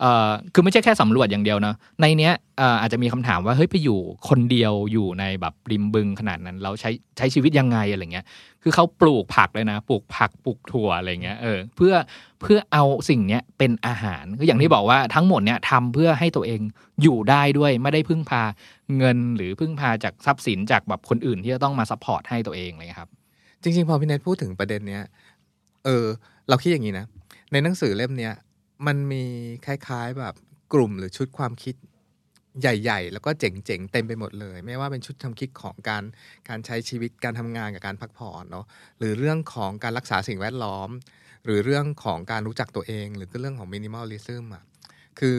[0.00, 3.98] เออคือไม่ใช่แค่สำรวจอย่างเดียวนะในเนี้ยอออาจจะมีคำถามว่าเฮ้ยไปอยู่
[4.28, 8.26] คนเดียวอยู่ในแบบริมบึงขนาดนั้นเราใช้ใช้ชีวิตยังไงอะไรเงี้ย
[8.62, 11.94] คือเขาปลูกผักเลยนะ ปลูกผักปลูกถั่วอะไรเงี้ยเออเพื่อ
[12.40, 16.60] เพื่อเอาสิ่งเนี้ยเป็นอาหารก็อย่างที่บอกว่าทั้งหมดเนี้ยทำเพื่อให้ตัวเอง
[17.02, 18.42] อยู่ได้ด้วยไม่ได้พึ่งพา
[18.98, 23.10] เงินหรือพึ่งพาจากทรัพย์สินจากแบบคนอื่นที่จะต้องมา support ให้ตัวเองอะไรเลยครับ
[23.62, 25.02] จริง ๆ พอพี่เนทพูดถึงประเด็นเนี้ย
[25.84, 26.04] เออ
[26.48, 27.06] เราคิดอย่างนี้นะ
[27.52, 28.34] ในหนังสือเล่มเนี้ย
[28.86, 29.22] มันมี
[29.66, 30.34] คล้าย ๆแบบ
[30.72, 31.74] กลุ่มหรือชุดความคิด
[32.60, 36.02] ใหญ่ ๆ แล้วก็เจ๋งๆ เต็มไปหมดเลย ไม่ว่าเป็นชุดความคิดของการ
[36.48, 38.66] การใช้ชีวิตการทำงานกับการพักผ่อนเนาะ
[38.98, 40.88] หรือเรื่องของการรักษาสิ่งแวดล้อม
[41.44, 44.64] หรือเรื่องของการรู้จักตัวเอง หรือก็เรื่องของ minimalism อะ
[45.20, 45.38] คือ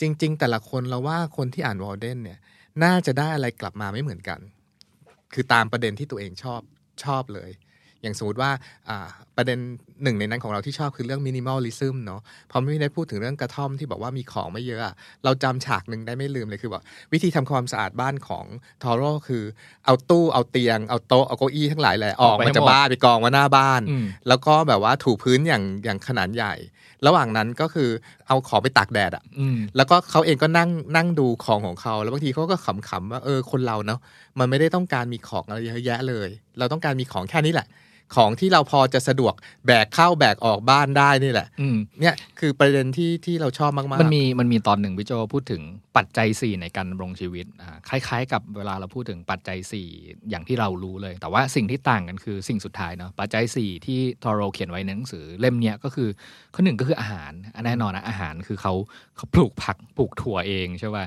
[0.00, 2.38] จริง ๆ แต่ละคนเราว่าคนที่อ่านวอลเดนเนี่ย
[2.84, 4.40] น่าจะได้อะไรกลับมาไม่เหมือนกัน
[5.34, 6.60] คือตามประเด็นที่ตัวเองชอบ
[7.04, 7.50] ชอบเลย
[8.06, 8.50] อย่างสมมติว่า
[8.88, 9.58] อ่าประเด็น
[10.02, 18.44] หนึ่งในนั้นของเราที่ชอบคือเรื่อง minimalism เนาะพอไม่ได้พูดถึงเรื่องกระท่อมที่บอกว่ามีของไม่เยอะอะเราจำฉากหนึ่งได้ไม่ลืมเลยคือบอกวิธีทำความสะอาดบ้านของ
[18.82, 19.42] ทอโร่คือ
[19.84, 26.54] เอาตู้เอาเตียงเอาโต๊ะเอาเก้าอี้ทั้งหลายแหละออกออกไปมาให้จากหมดบ้านไปกองไว้หน้าบ้านอืมแล้วก็แบบว่าถูพื้นอย่างอย่างขนาดใหญ่
[27.06, 27.90] ระหว่างนั้นก็คือ
[28.26, 34.00] เอาของไปตากแดดอะอืมแล้วก็เขาเองก็นั่งนั่งดูของของเขา แล้วบางทีเขาก็ขำๆว่าเออคนเราเนาะ
[34.38, 37.66] มันไม่ได้ต้องการมีของอะไรเยอะแยะเลย เราต้องการมีของแค่นี้แหละ
[38.14, 39.34] ของที่เราพอจะสะดวก
[39.66, 45.62] แบกเข้าแบกออกบ้านได้นี่แหละอืมเนี่ยคือประเด็นที่ที่เราชอบมากๆ มันมีมันมีตอนหนึ่งพี่โจพูดถึง
[45.96, 49.58] ปัจจัย 4 ในการดำรงชีวิตอ่าคล้าย ๆ กับเวลาเราพูดถึงปัจจัย
[49.92, 56.08] 4 อย่างที่เรารู้เลย แต่ว่าสิ่งที่ต่างกันคือสิ่งสุดท้ายเนาะปัจจัย 4 ที่ทอโรเขียนไว้ในหนังสือเล่มเนี้ยก็คือ
[56.54, 58.74] ข้อหนึ่งก็คืออาหารอะแน่นอนนะอาหารคือเขา
[59.16, 61.04] เขาปลูกผักปลูกถั่วเองใช่ป่ะ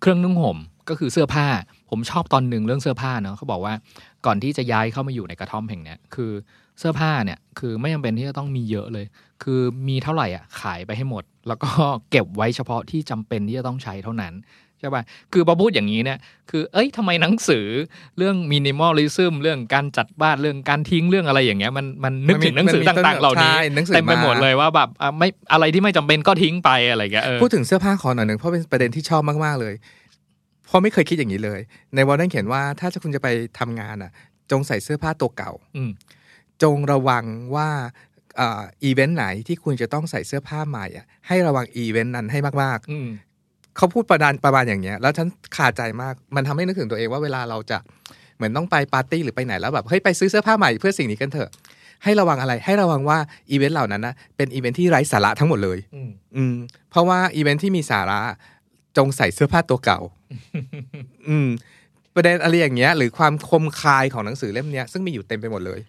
[0.00, 1.46] เครื่องนุ่งห่มก็คือเสื้อผ้า
[1.90, 3.74] ผมชอบตอนหนึ่งเรื่องเสื้อผ้าเนาะเขาบอกว่า
[4.26, 6.32] ก่อนที่จะย้ายเข้ามาอยู่ในกระท่อมแห่งเนี้ยคือ
[6.78, 9.06] เสื้อผ้าเนี่ยคือไม่จำเป็นที่จะต้องมีเยอะเลย
[9.42, 11.70] คือมีเท่าไหร่อะขายไปให้หมด แล้วก็
[12.10, 14.34] เก็บไว้เฉพาะที่จำเป็นที่จะต้องใช้เท่านั้น
[14.80, 16.18] ใช่ป่ะคือพอพูดอย่างนี้เนี่ย
[16.50, 17.66] คือเอ้ยทำไมหนังสือ
[18.18, 31.60] เรื่องมินิมอลลิซึมเรื่องการจัดบ้านเรื่องการทิ้งเรื่องอะไรอย่างเงี้ยมันมันนึกถึงหนังสือต่างๆเหล่านี้ใช่หนังสือเต็มไปหมดาเลยว่าแบบอะไม่อะไรที่ไม่จำเป็นก็ทิ้งไปอะไรอย่างเงี้ยเออพูดถึงเสื้อผ้าขอหน่อยหนึ่งเพราะเป็นประเด็นที่ชอบมากๆเลยเพราะไม่เคยคิดอย่างนี้เลย
[31.94, 34.10] ในวอลเดนเขียนว่าถ้าจะคุณจะไปทำงานอะ
[34.50, 35.90] จงใส่เสื้อผ้าตัวเก่าอืม
[36.62, 37.68] จงระวังว่า
[38.40, 47.78] อ่าอีเวนต์ไหนที่คุณจะต้องใส่เสื้อผ้าใหม่อะให้ระวังอีเวนต์นั้นให้มากอืมๆเขาพูดประดานประมาณอย่างเงี้ย แล้วฉันขาดใจมาก มันทำให้นึกถึงตัวเองว่าเวลาเราจะ
[48.36, 51.50] เหมือนต้องไปปาร์ตี้หรือไปไหนแล้วแบบเฮ้ยไปซื้อเสื้อผ้าใหม่เพื่อสิ่งนี้กันเถอะ
[52.04, 53.18] ให้ระวังอะไรให้ระวังว่า
[53.50, 56.54] อีเวนต์เหล่านั้นนะเป็นอีเวนต์ที่ไร้สาระทั้งหมดเลย อืมอืม
[56.90, 58.20] เพราะว่าอีเวนต์ที่มีสาระ
[58.96, 60.00] จงใส่เสื้อผ้าตัวเก่า
[61.28, 61.48] อืม
[62.14, 65.80] ประเด็นอะไรอย่างเงี้ย หรือความคมคายของหนังสือเล่มเนี้ยซึ่งมีอยู่เต็มไปหมดเลย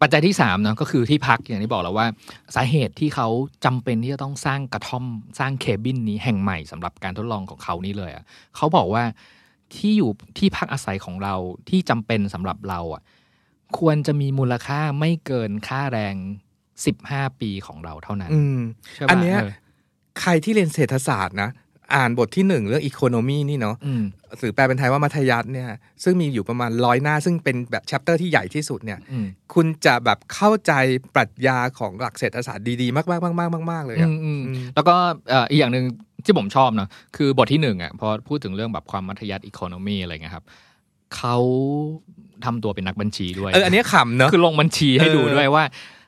[0.00, 2.06] ปัจจัยที่3เนาะก็คือที่พักอย่างที่บอกแล้วว่า
[2.54, 3.28] สาเหตุที่เขา
[3.64, 5.04] จำเป็นที่จะต้องสร้างกระท่อม
[5.38, 8.24] สร้าง cabin นี้แห่งใหม่สำหรับการทดลองของเขานี่เลยอะ่ะ
[8.56, 9.04] เขาบอกว่า
[9.74, 11.34] ที่อยู่ที่พักอาศัยของเรา
[11.68, 13.02] ที่จำเป็นสำหรับเราอะ่ะ
[13.78, 16.14] ควรจะมีมูลค่าไม่เกินค่าแรง
[16.78, 18.60] 15ปีของเราเท่านั้นอืม
[18.94, 19.52] ใช่ปะอันเนี้ยเออ
[20.20, 21.50] ใครที่เรียนเศรษฐศาสตร์นะ
[21.94, 24.02] อ่านบทที่หนึ่งเรื่องอีโคโนมีนี่เนาะอืม
[24.38, 25.66] หรือแปลเป็นไทยว่ามัธยัสถ์เนี่ย
[26.04, 30.72] ซึ่งมีอยู่ประมาณร้อยหน้า ซึ่งเป็นแบบ chapter ที่ใหญ่ที่สุดเนี่ยอืมคุณจะแบบเข้าใจ
[31.14, 34.94] ปรัชญาของหลักเศรษฐศาสตร์ดีๆ มากๆมากๆมากๆเลยอือะมอืมอืมแล้วก็
[35.28, 35.84] เอ่ออีกอย่างหนึ่ง
[36.24, 40.44] ที่ผมชอบเนาะคือบทที่หนึ่งอะพอพูดถึงเรื่องแบบความมัธยัสถ์อีโคโนมีอะไรเงี้ยครับ
[41.16, 41.36] เขา
[42.44, 46.03] ทำตัวเป็นนักบัญชีด้วยเอออันเนี้ยขำเนาะคือลงบัญชีให้ดูเออด้วยว่าเอ่อ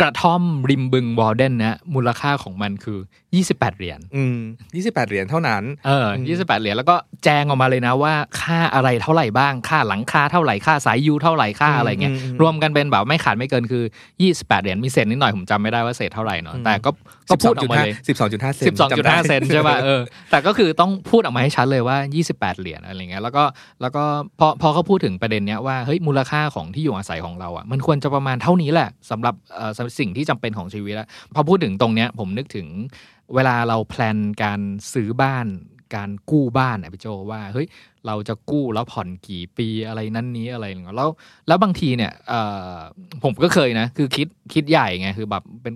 [0.00, 2.98] กระท่อมริมบึงวอลเดนนะมูลค่าของมันคือ
[3.38, 4.38] 28 เหรียญอืม
[4.76, 13.84] ยี่สิบแปดเหรียญเท่านั้น เออ28เหรียญแล้วก็แจงออกมาเลยนะว่าค่าอะไรเท่าไหร่บ้าง ค่าหลังคาเท่าไหร่ ค่าสายยูเท่าไหร่ ค่าอะไรเงี้ยอืมอืมรวมกันเป็นแบบไม่ขาดไม่เกินคือ
[14.22, 16.90] 28 เหรียญ มีเศษนิดหน่อยผมจำไม่ได้ว่าเศษเท่าไหร่เนาะอืมแต่ก็
[17.30, 21.96] ก็พูดออกมาเลยสิบสองจุดห้าเซนสิบสองจุดห้าเซนใช่ป่ะเออแต่ก็คือต้องพูดออกมาให้ชัดเลยว่า
[22.32, 23.44] 28เหรียญอะไรเงี้ยแล้วก็
[23.80, 24.04] แล้วก็
[24.38, 32.66] พอพอเขาพูดถึงประเด็นเนี้ยว่าเฮ้ยมูลค่าของที่อยู่อาศัยของเราอะมันควรจะประมาณเท่านี้แหละสำหรับเอ่อสิ่งที่จำเป็นของชีวิตแล้วพอพูดถึงตรงเนี้ยผมนึกถึง
[33.34, 34.60] เวลาเราแพลนการ
[34.92, 35.46] ซื้อบ้าน
[35.96, 37.66] การกู้บ้านอะพี่โจว่าเฮ้ย
[38.06, 41.10] เราจะกู้แล้วผ่อนกี่ปีอะไรนั้นนี้อะไรอย่างเงี้ยแล้ว
[41.48, 42.12] แล้วบางทีเนี่ย
[43.22, 45.74] ผมก็เคยนะ คือคิดคิดใหญ่ไงคือแบบเป็น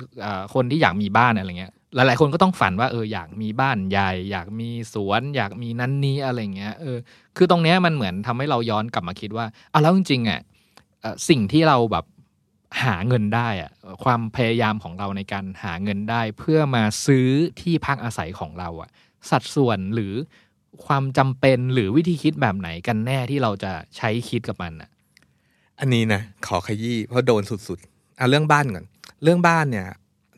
[0.54, 6.96] คนที่อยากมีบ้านอะไรเงี้ยหลาย ๆ คนก็ต้องฝันว่าเอออยากมีบ้านใหญ่ อยากมีสวน อยากมีนั้นนี้อะไรเงี้ยเออ
[7.36, 10.40] คือตรงเนี้ยมันเหมือนทำให้เราย้อนกลับมาคิดว่าอะแล้วจริงๆอะ
[11.00, 12.04] เอ่อสิ่งที่เราแบบ
[12.84, 13.70] หาเงินได้อะ
[14.04, 17.28] ความพยายามของเราในการหาเงินได้ เพื่อมาซื้อ
[17.60, 18.90] ที่พักอาศัยของเราอะ
[19.30, 20.14] สัดส่วนหรือ
[20.86, 24.90] ความจำเป็นหรือวิธีคิดแบบไหนกันแน่ที่เราจะใช้คิดกับมันอะ
[25.80, 28.84] อันนี้นะขอขยี้เพราะโดนสุดๆเอาเรื่องบ้านก่อน
[29.22, 29.86] เรื่องบ้านเนี่ย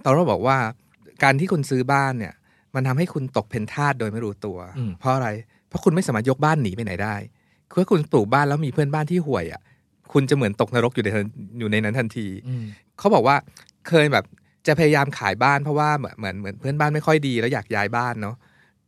[0.04, 0.56] ตอนเราบอกว่า
[1.22, 2.32] การที่คุณซื้อบ้านเนี่ย
[2.74, 5.28] มันทำให้คุณตกเป็นทาสโดยไม่รู้ตัวอืมเพราะอะไร
[5.68, 7.14] เพราะคุณไม่สามารถยกบ้านหนีไปไหนได้
[7.68, 9.60] คือถ้าคุณปลูกบ้านแล้วมีเพื่อนบ้านที่ห่วยอะ
[10.12, 11.26] คุณจะเหมือนตกนรกอยู่ในทัน
[11.58, 12.64] อยู่ในนั้นทันทีอืม
[12.98, 13.36] เขาบอกว่า
[13.88, 14.24] เคยแบบ
[14.66, 18.36] จะพยายามขายบ้านเพราะว่าเหมือนเหมือนเหมือนเพื่อนบ้านไม่ค่อยดีแล้วอยากย้ายบ้านเนาะ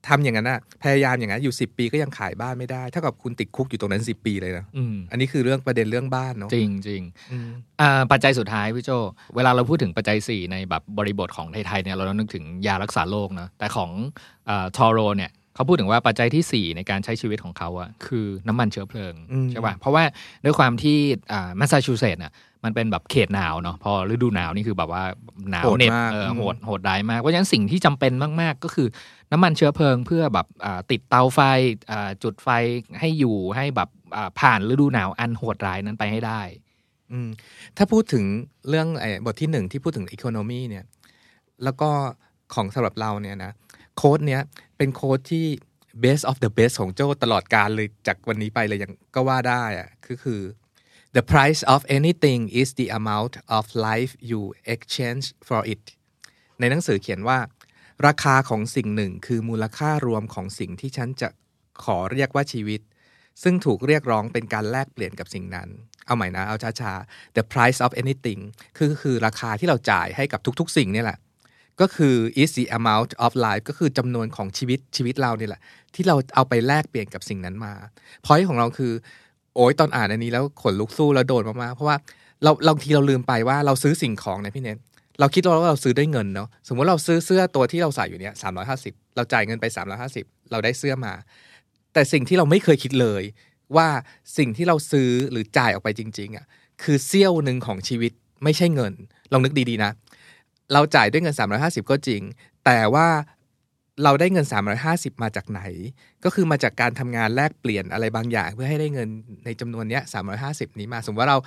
[0.09, 8.91] ทำอย่างนั้นอะพยายามอย่างนั้นอยู่สิปีก็ยังขายบ้านไม่ได้เท่ากับคุณติดคุกอยู่ตรงนั้นสิปีเลยนะอืมอันนี้คือเรื่องประเด็นเรื่องบ้านเนาะจริงจริงอืมอ่าปัจจัยสุดท้ายพี่โจ
[9.37, 13.91] เวลาเราพูดถึงปัจจัย 4 ในแบบบริบทของไทยๆเนี่ยเราต้องนึกถึงยารักษาโรคนะแต่ของ
[14.77, 20.05] ทอโรเนี่ย เขาพูดถึงว่าปัจจัยที่ 4 ในการใช้ชีวิตของเขาอะคือน้ำมันเชื้อเพลิงอืมใช่ป่ะเพราะว่า
[20.45, 20.99] ด้วยความที่
[21.33, 22.33] อ่าแมสซาชูเซตส์น่ะ
[22.65, 25.05] มันเป็นแบบเขตหนาวเนาะพอฤดูหนาวนี่คือแบบว่า
[25.51, 28.89] หนาวโหดเหน็บมากเอออืมโหดโหดร้ายมาก เพราะฉะนั้นสิ่งที่จำเป็นมาก ๆ ก็คือ
[29.33, 31.41] น้ำมันเชื้อเพลิงเพื่อแบบอ่าติดเตาไฟ
[31.91, 32.49] อ่าจุดไฟ
[33.01, 36.43] ให้อยู่ให้แบบอ่าผ่านฤดูหนาวอันโหดร้ายนั้นไปให้ได้
[37.13, 37.29] อืม
[37.77, 38.25] ถ้าพูดถึง
[38.69, 40.85] เรื่องไอ้บทที่หนึ่งที่พูดถึงอีโคโนมีเนี่ย
[41.65, 41.91] แล้วก็
[42.55, 43.53] ของสำหรับเราเนี่ยนะ
[43.97, 44.43] โค้ดเนี้ย
[44.77, 45.47] เป็นโค้ดที่
[46.05, 50.43] best of the best ของโจ้ตลอดการเลยจากวันนี้ไปเลยยังก็ว่าได้อะคือคือ
[51.17, 54.41] the price of anything is the amount of life you
[54.75, 55.83] exchange for it
[56.61, 57.39] ในหนังสือเขียนว่า
[58.07, 61.29] ราคาของสิ่งหนึ่งคือมูลค่ารวมของสิ่งที่ฉันจะ
[61.85, 62.81] ขอเรียกว่าชีวิต
[63.43, 65.69] ซึ่งถูกเรียกร้องเป็นการแลกเปลี่ยนกับสิ่งนั้น
[66.07, 68.41] เอาใหม่นะ เอาช้าๆ the price of anything
[68.79, 71.19] คือคือราคาที่เราจ่ายให้กับทุกๆ สิ่งเนี่ยแหละ
[71.81, 75.61] ก็คือ is the amount of life ก็คือจำนวนของชีวิตชีวิตเราเนี่ยแหละ
[75.95, 77.73] ที่เราเอาไปแลกเปลี่ยนกับสิ่งนั้นมา
[78.25, 78.93] พอยของเราคือ
[79.55, 81.97] โอ้ยตอนอ่านอันนี้แล้วขนลุกสู้แล้วโดนมากๆเพราะว่า
[82.43, 84.79] เราบางทีเราลืมไปว่าเราซื้อสิ่งของนี่ยพี่เนท
[85.21, 91.13] เราคิดว่าเราซื้อด้วยเงินเนาะสมมติเราซื้อเสื้อตัวที่เราใส่อยู่เนี่ยสามร้อยห้าสิบเราจ่ายเงินไปสามร้อยห้าสิบเราได้เสื้อมา
[91.93, 93.23] แต่สิ่งที่เราไม่เคยคิดเลย
[93.77, 93.89] ว่า
[94.39, 96.47] สิ่งที่เราซื้อหรือจ่ายออกไปจริง ๆอะ
[96.83, 98.13] คือเสี้ยวหนึ่งของชีวิต
[98.45, 98.93] ไม่ใช่เงิน
[99.33, 99.91] ลองนึกดีๆนะ
[100.73, 102.23] เราจ่ายด้วยเงิน 350 ก็จริง
[102.65, 103.09] แต่ว่า
[104.05, 104.47] เราได้เงิน
[104.85, 105.61] 350 มาจากไหน
[106.25, 109.09] ก็คือมาจากการทำงานแลกเปลี่ยนอะไรบางอย่าง เพื่อให้ได้เงิน
[109.45, 110.03] ในจำนวนเนี้ย
[110.41, 111.39] 350 นี้มา สมมติว่าเรา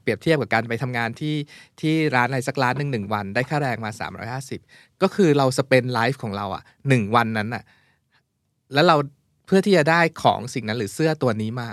[0.00, 1.36] เปรียบเทียบกับการไปทำงานที่
[1.80, 3.90] ที่ร้านอะไรสักร้านหนึ่งหนึ่งวัน ได้ค่าแรงมา
[4.46, 7.62] 350 ก็คือเรา spend life ของเราอะหนึ่งวันนั้นอะ
[8.74, 8.96] แล้วเรา
[9.46, 11.70] เพื่อที่จะได้ของสิ่งนั้นหรือเสื้อตัวนี้มา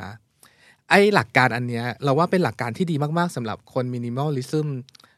[0.90, 4.68] ไอ้หลักการอันเนี้ยเราว่าเป็นหลักการที่ดีมากๆสำหรับคน minimalism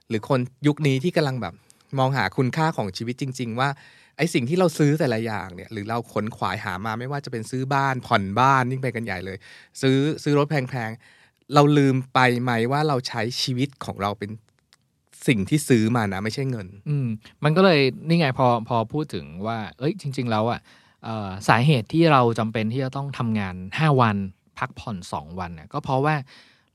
[0.09, 1.53] หรือคนยุคนี้ที่กำลังแบบ
[1.99, 3.69] มองหาคุณค่าของชีวิตจริง ๆ ว่า
[4.17, 9.37] ไอ้สิ่งที่เราซื้อแต่ละอย่างเนี่ยหรือเราขวนขวายหามาไม่ว่าจะเป็นซื้อบ้านผ่อนบ้านยิ่งไปกันใหญ่เลย
[9.81, 14.31] ซื้อซื้อรถแพงๆเราลืมไปไหมว่าเราใช้ชีวิตของเราเป็น
[15.27, 17.07] สิ่งที่ซื้อมานะไม่ใช่เงิน อืม
[17.43, 20.59] มันก็เลยนี่ไงพอพอพูดถึงว่า เอ้ยจริง ๆ แล้วอะ
[21.03, 24.17] เอ่อสาเหตุที่เราจำเป็นที่จะต้องทำงาน 5 วัน
[24.59, 26.15] พักผ่อน 2 วันเนี่ยก็เพราะว่า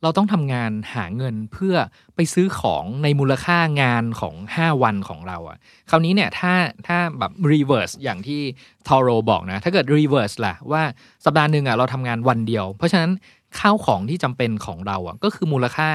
[0.02, 1.74] เราต้องทำงานหาเงินเพื่อ
[2.14, 5.56] ไปซื้อของในมูลค่างานของ 5 วันของเราอะ่ะ
[5.90, 6.52] คราวนี้เนี่ยถ้า
[6.86, 8.40] ถ้าแบบ reverse อย่างที่
[8.88, 10.82] ทอโรบอกนะ ถ้าเกิด reverse ล่ะว่า
[11.24, 13.10] สัปดาห์หนึ่งอะ่ะเราทำงานวันเดียว เพราะฉะนั้น
[13.58, 15.88] ข้าวของที่จำเป็นของเราอะ่ะก็คือมูลค่า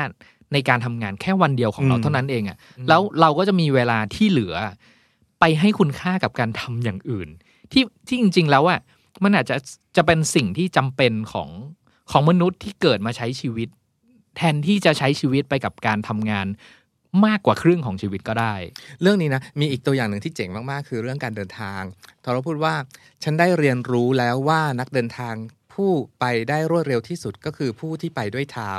[0.54, 2.58] ในการทำงานแค่วันเดียวของเราอืมเท่านั้นเองอะ่ะ
[2.90, 4.56] แล้วเราก็จะมีเวลาที่เหลือ
[5.40, 7.30] ไปให้คุณค่ากับการทำอย่างอื่น
[7.72, 8.80] ที่ที่จริง ๆ แล้วอะ่ะ
[9.24, 9.58] มันอาจจะ
[9.96, 11.50] จะเป็นสิ่งที่จำเป็นของ
[12.12, 13.70] ของมนุษย์ที่เกิดมาใช้ชีวิต
[14.38, 16.48] แทนที่จะใช้ชีวิตไปกับการทำงาน
[17.26, 18.56] มากกว่าครึ่งของชีวิตก็ได้
[19.02, 21.82] เรื่องนี้นะ มีอีกตัวอย่างหนึ่งที่เจ๋งมากๆ คือเรื่องการเดินทาง
[22.24, 22.76] ทอราพูดว่า
[23.24, 25.36] ฉันได้เรียนรู้แล้วว่านักเดินทาง
[25.74, 28.74] ผู้ไปได้รวดเร็วที่สุดก็คือผู้ที่ไปด้วยเท้า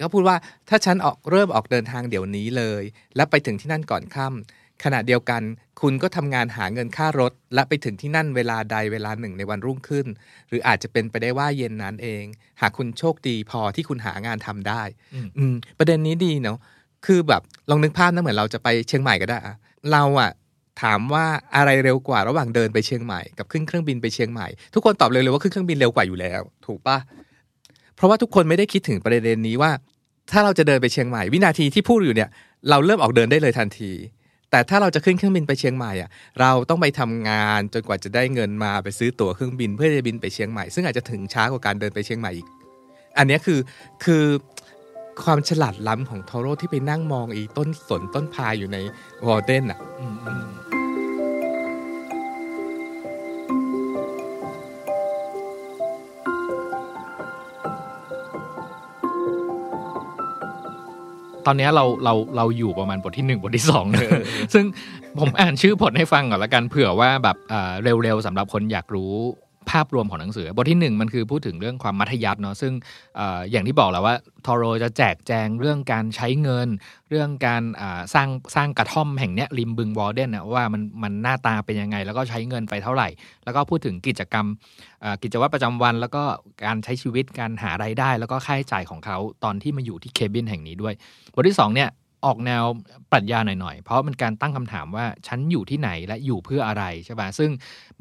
[0.00, 0.36] ก็พูดว่า
[0.68, 2.82] ถ้าฉันออกเริ่มออกเดินทางเดี๋ยวนี้เลย
[3.16, 5.42] และไปถึงที่นั่นก่อนค่ำ ขณะเดียวกัน
[5.80, 10.06] คุณก็ทำงานหาเงินค่ารถ และไปถึงที่นั่นเวลาใดเวลาหนึ่งในวันรุ่งขึ้น
[10.48, 12.24] หรืออาจจะเป็นไปได้ว่าเย็นนั้นเอง
[12.60, 14.82] หากคุณโชคดีพอที่คุณหางานทำได้
[15.14, 16.58] อืมอืมประเด็นนี้ดีเนาะ
[17.06, 19.56] คือแบบลองนึกภาพนะเหมือนเราจะไปเชียงใหม่ก็ได้อะ
[19.92, 20.30] เราอะ
[20.82, 26.98] ถามว่าอะไรเร็วกว่าระหว่างเดินไปเชียงใหม่กับขึ้นเครื่องบินไปเชียงใหม่ ทุกคนตอบเร็วๆว่าขึ้นเครื่องบินเร็วกว่าอยู่แล้ว ถูกปะ
[27.96, 29.70] เพราะว่าทุกคนไม่ได้คิดถึงประเด็นนี้ว่า
[30.30, 32.30] ถ้าเราจะเดินไปเชียงใหม่ วินาทีที่พูดอยู่เนี่ย
[32.70, 33.92] เราเริ่มออกเดินได้เลยทันที
[34.50, 36.10] แต่ถ้าเราจะขึ้นเครื่องบินไปเชียงใหม่อะ
[36.40, 42.46] เราต้องไปทำงานจนกว่าจะได้เงินมาไปซื้อตั๋วเครื่องบินเพื่อจะบินไปเชียงใหม่ ซึ่งอาจจะถึงช้ากว่าการเดินไปเชียงใหม่อีก
[43.18, 43.60] อันนี้คือ
[44.04, 44.24] คือ
[45.24, 48.78] ความฉลาดล้ำของทอโร่ที่ไปนั่งมองอีต้นสนต้นพายอยู่ใน
[49.26, 49.80] วอร์เดนอะ
[61.46, 64.10] ตอนเนี้ยเราเราเราอยู่ประมาณบทที่หนึ่งบทที่สองเลย
[64.54, 64.64] ซึ่ง
[65.18, 69.14] ผมอ่านชื่อบทให้ฟังก่อนละกันเผื่อว่าแบบอ่าเร็วๆสำหรับคนอยากรู้
[69.70, 72.72] ภาพรวมของหนังสือบทที่หนึ่งมันคือพูดถึงเรื่องความมัธยัสถ์เนาะซึ่ง
[73.18, 74.14] ออย่างที่บอกแล้วว่า
[74.46, 76.68] ทอโรจะแจกแจงเรื่องการใช้เงิน
[77.10, 77.62] เรื่องการ
[78.14, 83.08] สร้างสร้างกระท่อมแห่งเนี้ยริมบึงวอร์เดนนะว่ามันมันหน้าตาเป็นยังไง แล้วก็ใช้เงินไปเท่าไหร่
[83.44, 84.46] แล้วก็พูดถึงกิจกรรม
[85.22, 86.22] กิจวัตรประจำวัน แล้วก็
[86.66, 90.94] การใช้ชีวิตการหารายได้ แล้วก็ค่าใช้จ่ายของเขาตอนที่มาอยู่ที่เคบินแห่งนี้ด้วย
[91.34, 91.88] บทที่สองเนี่ย
[92.24, 92.64] ออกแนว
[93.12, 97.50] ปรัชญาหน่อยๆ เพราะมันการตั้งคำถามว่าฉันอยู่ที่ไหนและอยู่เพื่ออะไรใช่ป่ะซึ่ง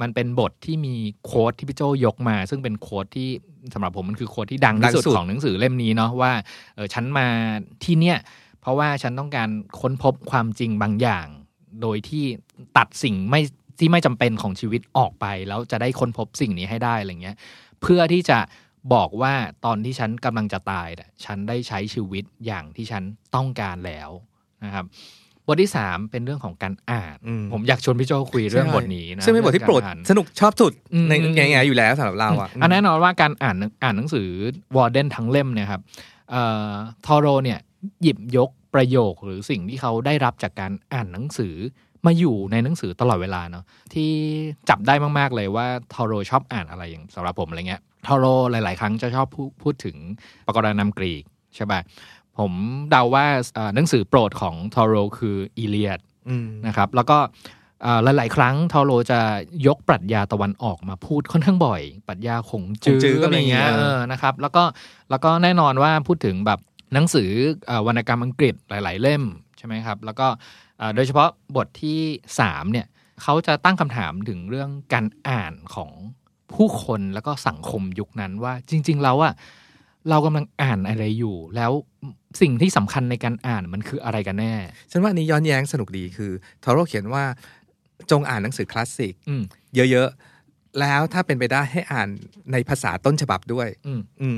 [0.01, 3.29] มันเป็นบทที่มีโค้ดที่พี่โจยกมา ซึ่งเป็นโค้ดที่
[3.73, 6.31] สำหรับผมมันคือโค้ดที่ดังที่สุดดังสุดของหนังสือเล่มนี้เนาะว่า
[6.75, 7.27] เออฉันมา
[7.83, 8.17] ที่เนี่ย
[8.61, 9.49] เพราะว่าฉันต้องการ
[9.81, 11.27] ค้นพบความจริงบางอย่าง
[11.81, 12.25] โดยที่
[12.77, 13.41] ตัดสิ่งไม่
[13.79, 17.35] ที่ไม่จำเป็นของชีวิตออกไป แล้วจะได้ค้นพบสิ่งนี้ให้ได้อะไรเงี้ย
[17.81, 18.37] เพื่อที่จะ
[18.93, 19.33] บอกว่า
[19.65, 23.03] ตอนที่ฉันกำลังจะตายน่ะฉันได้ใช้ชีวิตอย่างที่ฉัน
[23.35, 24.09] ต้องการแล้ว
[24.65, 24.85] นะครับ
[25.45, 34.29] บทที่สามเป็นเรื่องของการอ่านอืมผมอยากชวนพี่โจคุยเรื่องบทนี้นะซึ่งเป็นบทที่โปรดเองกาอ่านสนุกชอบสุดอืมในแง่ๆอยู่แล้วสำหรับเราอะอันแน่นอนว่าการอ่านอ่านหนังสือ
[34.75, 35.81] วอร์เดนทั้งเล่มเนี่ยครับ
[36.31, 36.71] เอ่อ
[37.05, 37.59] ทอโรเนี่ย
[38.03, 41.55] หยิบยกประโยคหรือสิ่งที่เขาได้รับจากการอ่านหนังสือ
[42.05, 44.09] มาอยู่ในหนังสือตลอดเวลาเนาะที่
[44.69, 49.97] จับได้มาก ๆ เลยว่าทอโรชอบอ่านอะไรอย่างสำหรับผมอะไรเงี้ย ทอโรหลาย ๆ ครั้งจะชอบพูดพูดถึง
[50.45, 51.23] ปรากรณำกรีก
[51.55, 51.79] ใช่ป่ะ
[52.37, 52.51] ผม
[52.89, 57.17] เดาว่าเอ่อหนังสือโปรดของทอโรคืออีเลียดอืมนะครับ แล้วก็
[57.83, 59.19] เอ่อหลาย ๆ ครั้งทอโรจะ
[59.67, 64.63] ยกปรัชญาตะวันออกมาพูดค่อนข้างบ่อย ปรัชญาขงจืขงจื้อก็อะไรเงี้ยมีเอเอออนะครับ แล้วก็
[65.09, 66.59] แล้วก็แน่นอนว่าพูดถึงแบบ
[66.93, 67.29] หนังสือ
[67.67, 69.23] เอ่อวรรณกรรมอังกฤษหลาย ๆ เล่ม
[69.57, 70.27] ใช่ไหมครับ แล้วก็
[70.77, 71.99] เอ่อโดยเฉพาะบทที่
[72.39, 72.87] 3เนี่ย
[73.23, 75.91] เขาจะตั้งคำถามถึงเรื่องการอ่านของ
[76.53, 79.33] ผู้คนแล้วก็สังคมยุคนั้นว่าจริง ๆ แล้วอะ
[80.09, 81.71] เรากำลังอ่านอะไรอยู่ แล้ว
[82.41, 84.53] สิ่งที่สำคัญในการอ่านมันคืออะไรกันแน่
[84.91, 86.31] ฉันว่าอันนี้ย้อนแย้งสนุกดีคือ
[86.63, 87.23] ทอโร่เขียนว่า
[88.11, 89.43] จงอ่านหนังสือคลาสสิกอืม
[89.75, 92.09] เยอะๆ แล้วถ้าเป็นไปได้ให้อ่าน
[92.51, 94.37] ในภาษาต้นฉบับด้วย อืมอืม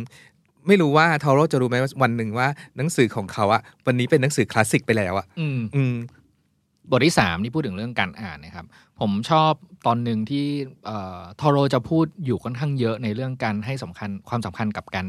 [0.68, 2.48] ไม่รู้ว่าทอโร่จะรู้ไหมว่าวันหนึ่งว่า
[2.78, 5.94] หนังสือของเขาอะวันนี้เป็นหนังสือคลาสสิกไปแล้วอะอืมอืม
[6.92, 8.66] บทที่สามที่พูดถึงเรื่องการอ่านนะครับ
[9.00, 9.52] ผมชอบ
[9.86, 10.46] ตอนหนึ่งที่
[11.40, 15.08] ทอโรจะพูดอยู่ค่อนข้างเยอะในเรื่องการให้สำคัญความสำคัญกับการ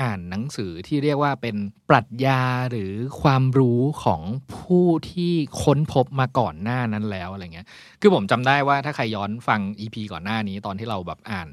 [0.00, 1.56] อ่านหนังสือที่เรียกว่าเป็น
[1.88, 4.22] ปรัชญาหรือความรู้ของ
[4.56, 5.32] ผู้ที่
[5.62, 7.66] ค้นพบมาก่อนหน้านั้นแล้วอะไรเงี้ย
[8.00, 11.48] คือผมจำได้ว่าถ้าใครย้อนฟัง EP ก่อนหน้านี้ตอนที่เราแบบอ่าน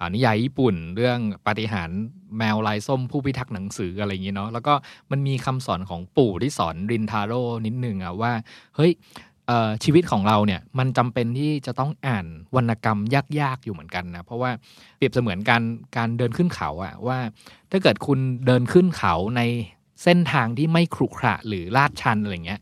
[0.00, 1.98] อนิยายญี่ปุ่น เรื่องปาฏิหาร์
[2.38, 4.74] แมวลายส้มผู้พิทักษ์หนังสืออะไรอย่างเงี้ยเนาะแล้วก็
[5.10, 8.32] มันมีคำสอนของปู่ที่สอนรินทาโร่นิดนึงอะว่า
[8.76, 8.92] เฮ้ย
[9.84, 12.98] ชีวิตของเราเนี่ยมันจำเป็นที่จะต้องอ่านวรรณกรรม
[13.40, 14.50] ยากๆอยู่เหมือนกันนะเพราะว่า
[14.96, 15.62] เปรียบเสมือนการ
[15.96, 17.18] การเดินขึ้นเขาอะว่า
[17.70, 19.40] ถ้าเกิดคุณเดินขึ้นเขาใน
[20.02, 22.60] เส้นทางที่ไม่ขรุขระหรือลาดชันอะไรเงี้ย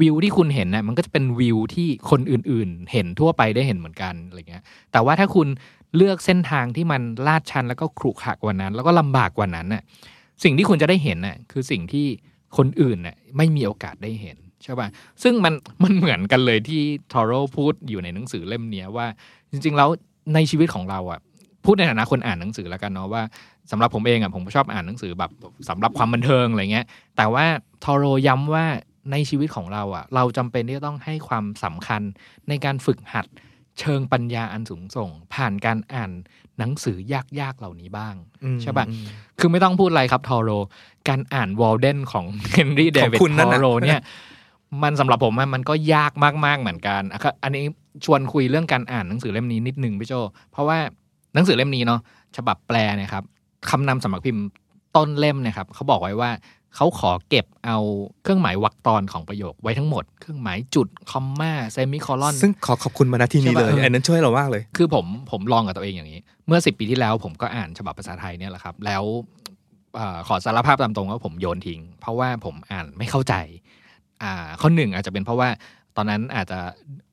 [0.00, 4.62] วิวที่คุณเห็นน่ะมันก็จะเป็นวิวที่คนอื่นๆ เห็นทั่วไปได้เห็นเหมือนกันอะไรเงี้ย
[4.92, 5.48] แต่ว่าถ้าคุณ
[5.96, 9.82] เลือกเส้นทางที่มันลาดชันแล้วก็ขรุขระกว่านั้น แล้วก็ลำบากกว่านั้นน่ะ
[10.42, 12.06] สิ่งที่คุณจะได้เห็นน่ะคือสิ่งที่
[12.56, 14.88] คนอื่นน่ะไม่มีโอกาสได้เห็น ใช่ป่ะ
[15.22, 19.06] ซึ่งมันมันเหมือนกันเลยที่ทอโรพูดอยู่ในหนังสือเล่มเนี้ยว่า
[19.50, 19.88] จริง ๆ แล้ว
[20.34, 21.20] ในชีวิตของเราอะ
[21.64, 23.22] พูดในฐานะคนอ่านหนังสือแล้วกันเนาะว่า
[23.70, 25.30] สำหรับผมเองอะผมชอบอ่านหนังสือแบบ
[25.68, 27.46] สำหรับความบันเทิงอะไรเงี้ย แต่ว่า
[27.84, 28.66] ทอโรย้ำว่า
[29.12, 32.02] ในชีวิตของเราอะ เราจำเป็นที่จะต้องให้ความสำคัญ
[32.48, 33.26] ในการฝึกหัด
[33.80, 36.10] เชิงปัญญาอันสูงส่ง ผ่านการอ่าน
[36.58, 36.96] หนังสือ
[37.40, 39.04] ยากๆเหล่านี้บ้างอืมใช่ปะอืม
[39.38, 40.50] คือไม่ต้องพูดอะไรครับทอโร
[41.08, 44.00] การอ่านวอลเดนของเฮนรี่เดวิดของคุณนั่ทนอน่ะโรเนี่ย
[44.82, 46.12] มันสำหรับผมอะมันก็ยาก
[46.46, 47.64] มากๆเหมือนกันอะครับอันนี้
[48.04, 50.14] ชวนคุยเรื่องการอ่านหนังสือเล่มนี้นิดนึงพี่โจ
[50.52, 50.78] เพราะว่า
[51.34, 52.00] หนังสือเล่มนี้เนาะ
[52.36, 53.24] ฉบับแปลเนี่ยครับ
[53.70, 54.44] คำนำสำนักพิมพ์
[54.96, 56.30] ต้นเล่มเนะครับเขาบอกไว้ว่า
[56.76, 57.78] เขาขอเก็บเอา
[58.22, 69.02] เครื่องหมายวรรคตอนของประโยคไว้ทั้งหมด เครื่องหมายจุด comma semicolon ซึ่งขอขอบคุณมาณที่นี้เลยใช่ปะอันนั้นช่วยเรามากเลย คือผมผมลองกับตัวเองอย่างนี้ เมื่อสิบปีที่แล้วผมก็อ่านฉบับภาษาไทยเนี่ยแหละครับ แล้ว
[69.96, 73.34] เออขอสารภาพตามตรงว่าผมโยนทิ้ง เพราะว่าผมอ่านไม่เข้าใจ
[74.22, 75.48] อ่าข้อหนึ่งอาจจะเป็นเพราะว่า
[75.96, 76.60] ตอนนั้นอาจจะ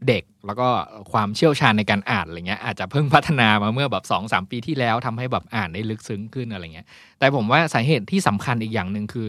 [0.08, 0.68] เด็กแล้วก็
[1.12, 6.88] ความเชี่ยวชาญในการอ่านอะไรเงี้ยอาจจะเพิ่งพัฒนามาเมื่อแบบสองสามปีที่แล้วทำให้แบบอ่านได้ลึกซึ้งขึ้นอะไรเงี้ย
[7.20, 9.28] แต่ผมว่าสาเหตุที่สำคัญอีกอย่างหนึ่งคือ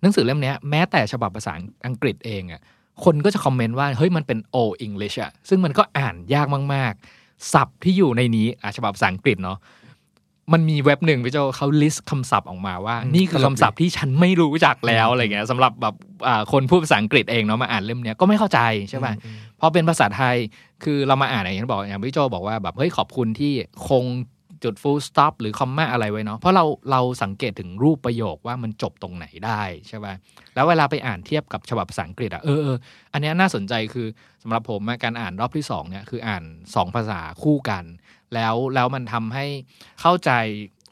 [0.00, 1.52] หนังสือเล่มนี้แม้แต่ฉบับภาษา
[1.86, 2.60] อังกฤษเองอะ่ะ
[3.04, 9.58] คนก็จะคอมเมนต์ว่า เฮ้ยมันเป็น old English อะซึ่งมันก็อ่านยากมากๆศัพท์ที่อยู่ในนี้อะฉบับภาษาอังกฤษเนาะ
[10.52, 15.94] มันมีเว็บหนึ่งพี่โจเขา list คำศัพท์ออกมาว่าอืมนี่คือคำศัพท์ที่ฉันไม่รู้จักแล้วอะไรเงี้ยสำหรับแบบ
[16.26, 20.36] อ่าคนพูดภาษาอังกฤษเองเนาะมาอ่านเล่มเนี้ยก็ไม่เข้าใจใช่ป่ะอืมพอเป็นภาษาไทย
[20.84, 23.52] คือเรามาอ่านอย่างที่บอกอย่างพี่โจบอกว่าแบบเฮ้ยขอบคุณที่
[23.88, 24.04] คง
[24.64, 30.14] จุด full stop หรือคอมมาอะไรไว้เนาะเพราะเราเราสังเกตถึงรูปประโยคว่ามันจบตรงไหนได้ใช่ป่ะ
[30.54, 32.76] แล้วเวลาไปอ่านเทียบกับฉบับภาษาอังกฤษอะเออเออ
[33.12, 34.06] อันเนี้ยน่าสนใจคือ
[34.42, 36.42] สำหรับผมอะการอ่านรอบที่สองเนี่ยคืออ่าน
[36.74, 37.84] สองภาษาคู่กัน
[38.34, 39.46] แล้วแล้วมันทำให้
[40.00, 40.32] เข้าใจ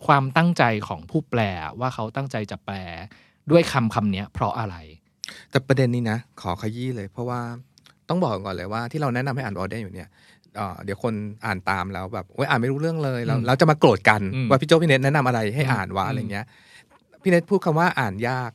[0.07, 1.41] ความตั้งใจของผู้แปล
[1.81, 2.77] ว่าเขาตั้งใจจะแปล
[3.51, 4.77] ด้วยคำคำเนี้ยเพราะอะไร
[5.51, 7.41] แต่ประเด็นนี้นะ ขอขยี้เลย เพราะว่า
[8.09, 10.09] ต้องบอกก่อนเลยว่าที่เราแนะนำให้อ่านวอร์เดนอยู่เนี่ย
[10.57, 11.15] เอ่อเดี๋ยวคน
[11.47, 16.47] อ่านตามแล้วแบบโอ้ยอ่านไม่รู้เรื่องเลยแล้วอืมเราจะมาโกรธกันอืมว่าพี่โจพี่เนทแนะนำอะไรให้อืมอ่านวะอืมอะไรเงี้ย
[17.23, 18.51] พี่เนทพูดคำว่าอ่านยาก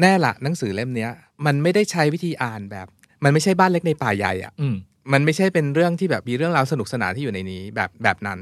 [0.00, 1.10] แน่ละหนังสือเล่มเนี้ย
[1.46, 2.86] มันไม่ได้ใช้วิธีอ่านแบบ
[3.24, 4.68] มันไม่ใช่บ้านเล็กในป่าใหญ่อะอื
[5.06, 8.40] มมันไม่ใช่เป็นเรื่องที่แบบมีเรื่องราวสนุกสนานที่อยู่ในนี้แบบแบบนั้น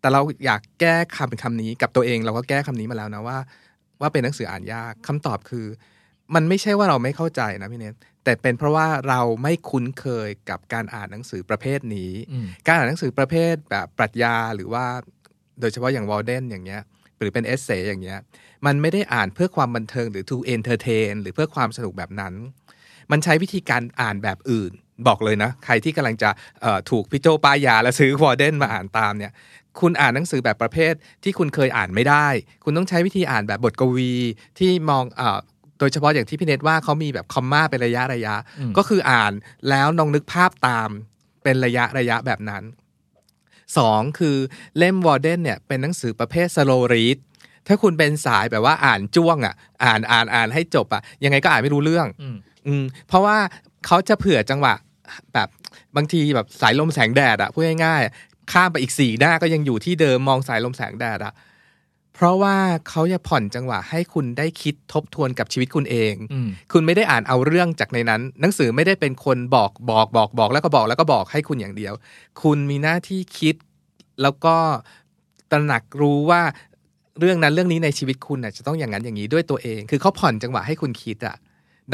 [0.00, 3.38] แต่เราอยากแก้คำเป็นคำนี้กับตัวเอง เราก็แก้คำนี้มาแล้วนะว่า
[4.00, 5.66] ว่าเป็นหนังสืออ่านยากคำตอบคือ
[6.34, 14.84] มันไม่ใช่ว่าเราไม่เข้าใจนะพี่เนทแต่เป็นเพราะว่าเราไม่คุ้นเคยกับการอ่านหนังสือประเภทนี้อืมการอ่านหนังสือประเภทแบบปรัชญาหรือว่า
[15.60, 16.82] โดยเฉพาะอย่างวอลเดนอย่างเงี้ย
[17.18, 18.18] หรือเป็นเอเซอย่างเงี้ย
[18.66, 22.34] มันไม่ได้อ่านเพื่อความบันเทิงหรือ to entertain หรือเพื่อความสนุกแบบนั้น
[23.10, 24.72] มันใช้วิธีการอ่านแบบอื่น
[25.06, 26.30] บอกเลยนะ ใครที่กำลังจะ
[26.62, 29.32] เอ่อถูกพี่โจป้ายยาแล้วซื้อวอร์เดนมาอ่านตามเนี่ย
[29.80, 30.92] คุณอ่านหนังสือแบบประเภท
[31.22, 32.26] ที่คุณเคยอ่านไม่ได้
[32.64, 34.12] คุณต้องใช้วิธีอ่านแบบบทกวี
[34.58, 35.38] ที่มองเอ่อ
[35.78, 39.32] โดยเฉพาะอย่างที่พี่เนตว่าเขามีแบบคอมมาเป็นระยะระยะอืมก็คืออ่าน
[39.68, 40.90] แล้วลองนึกภาพตาม
[41.42, 42.62] เป็นระยะระยะแบบนั้น
[43.78, 44.36] สองคือ
[44.78, 47.18] เล่มวอลเดนเนี่ยเป็นหนังสือประเภท slow read
[47.66, 52.36] ถ้าคุณเป็นสายแบบว่าอ่านจ้วงอะ อ่านอ่านอ่านให้จบอะยังไงก็อ่านไม่รู้เรื่อง อืม
[52.66, 53.36] อืมเพราะว่า
[53.86, 54.74] เขาจะเผื่อจังหวะ
[55.34, 55.48] แบบ
[55.96, 61.34] บางทีแบบสายลมแสงแดดอะพูดง่ายๆข้ามไปอีกสี่หน้าก็ยังอยู่ที่เดิมมองสายลมแสงแดดอะ
[62.14, 62.56] เพราะว่า
[62.88, 71.92] เขาจะผ่อนจังหวะให้คุณได้คิดทบทวนกับชีวิตคุณเองอืมคุณไม่ได้อ่านเอาเรื่องจากในนั้น หนังสือไม่ได้เป็นคนบอกบอกบอกบอกแล้วก็บอกแล้วก็บอกให้คุณอย่างเดียว
[72.42, 73.54] คุณมีหน้าที่คิด
[74.22, 74.54] แล้วก็
[75.50, 76.42] ตระหนักรู้ว่า
[77.20, 81.36] เรื่องนั้นเรื่องนี้ในชีวิตคุณน่ะจะต้องอย่างนั้นอย่างนี้ด้วยตัวเอง คือเขาผ่อนจังหวะให้คุณคิดอะ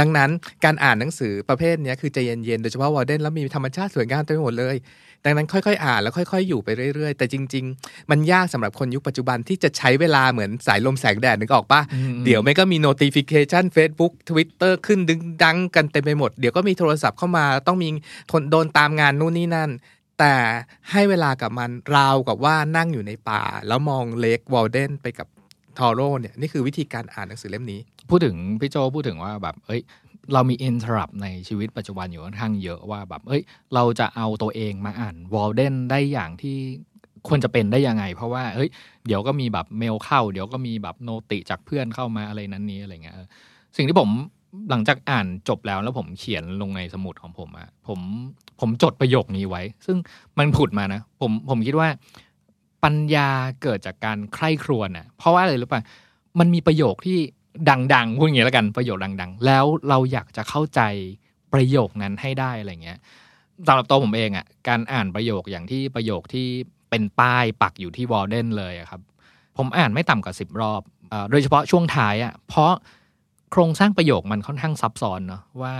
[0.00, 0.30] ดังนั้น
[0.64, 4.76] การอ่านหนังสือประเภทเนี้ยคือใจเย็นๆ โดยเฉพาะวอร์เดนแล้วมีธรรมชาติสวยงามเต็มไปหมดเลย
[5.24, 17.88] ดังนั้นค่อยๆ อ่านแล้วค่อยๆ อยู่ไปเรื่อยๆ แต่จริง ๆ มันยากสำหรับคนยุคปัจจุบันที่จะใช้เวลาเหมือนสายลมแสงแดดนึกออกปะอืมเดี๋ยวไม่ก็มี notification Facebook Twitter ขึ้นดึงดังกันเต็มไปหมด เดี๋ยวก็มีโทรศัพท์เข้ามาต้องมี
[18.32, 19.70] คนโดนตามงานนู่นนี่นั่น
[20.18, 20.34] แต่
[20.90, 25.28] ให้เวลากับมันราวกับว่านั่งอยู่ในป่า แล้วมองเลกวอลเดนไปกับ
[25.78, 27.80] ทอโรเนี่ยนี่คือวิธีการอ่านหนังสือเล่มนี้
[28.10, 29.82] พูดถึงพี่โจพูดถึงว่าแบบเอ้ย
[30.32, 33.42] เรามี interrupt ในชีวิตปัจจุบันอยู่ค่อนข้างเยอะว่าแบบเอ้ย
[33.74, 36.56] เราจะเอาตัวเองมาอ่านวอลเดนได้อย่างที่
[37.28, 38.68] ควรจะเป็นได้ยังไง เพราะว่าเฮ้ย
[39.06, 43.16] เดี๋ยวก็มีแบบเมลเข้า เดี๋ยวก็มีแบบโนติจากเพื่อนเข้ามาอะไรนั้นนี้อะไรเงี้ย
[43.76, 44.08] สิ่งที่ผม
[44.70, 48.00] หลังจากอ่านจบแล้วแล้วผมเขียนลงในสมุดของผมอะผม
[48.60, 49.96] ผมจดประโยคนี้ไว้ ซึ่ง
[50.38, 51.88] มันผุดมานะผมผมคิดว่า
[52.84, 53.28] ปัญญา
[53.62, 55.82] เกิดจากการใคร่ครวญอะเพราะว่าอะไรรู้ป่ะ
[56.38, 57.18] มันมีประโยคที่
[57.94, 60.80] ดังๆพูดอย่างนี้แล้วกันประโยคดัง ๆ แล้วเราอยากจะเข้าใจ
[61.52, 62.98] ประโยคนั้นให้ได้อะไรเงี้ย
[63.66, 66.46] สำหรับตัวผมเองอะการอ่านประโยคอย่างที่ประโยคที่
[66.90, 69.00] เป็นป้ายปักอยู่ที่วอลเดนเลยครับ
[69.56, 70.82] ผมอ่านไม่ต่ำกว่าสิบรอบ
[71.12, 72.72] อโดยเฉพาะช่วงท้ายอะเพราะ
[73.52, 75.74] โครงสร้างประโยคมันค่อนข้างซับซ้อนเนาะว่า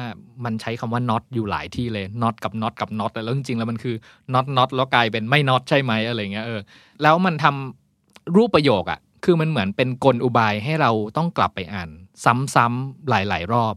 [0.45, 3.95] มันใช้คำว่า not อยู่หลายที่เลย not กับ not กับ not แล้วจริงๆแล้วมันคือ
[4.35, 6.61] not not แล้วกลายเป็นไม่ not ใช่ไหมอะไรเงี้ยเออ
[7.03, 11.89] แล้วมันทำรูปประโยคอะ่ะ คือมันเหมือนเป็นกลอุบายให้เราต้องกลับไปอ่าน
[12.25, 13.75] ซ้ำๆหลาย ๆ รอบ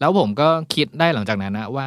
[0.00, 1.86] แล้วผมก็คิดได้หลังจากนั้นนะว่า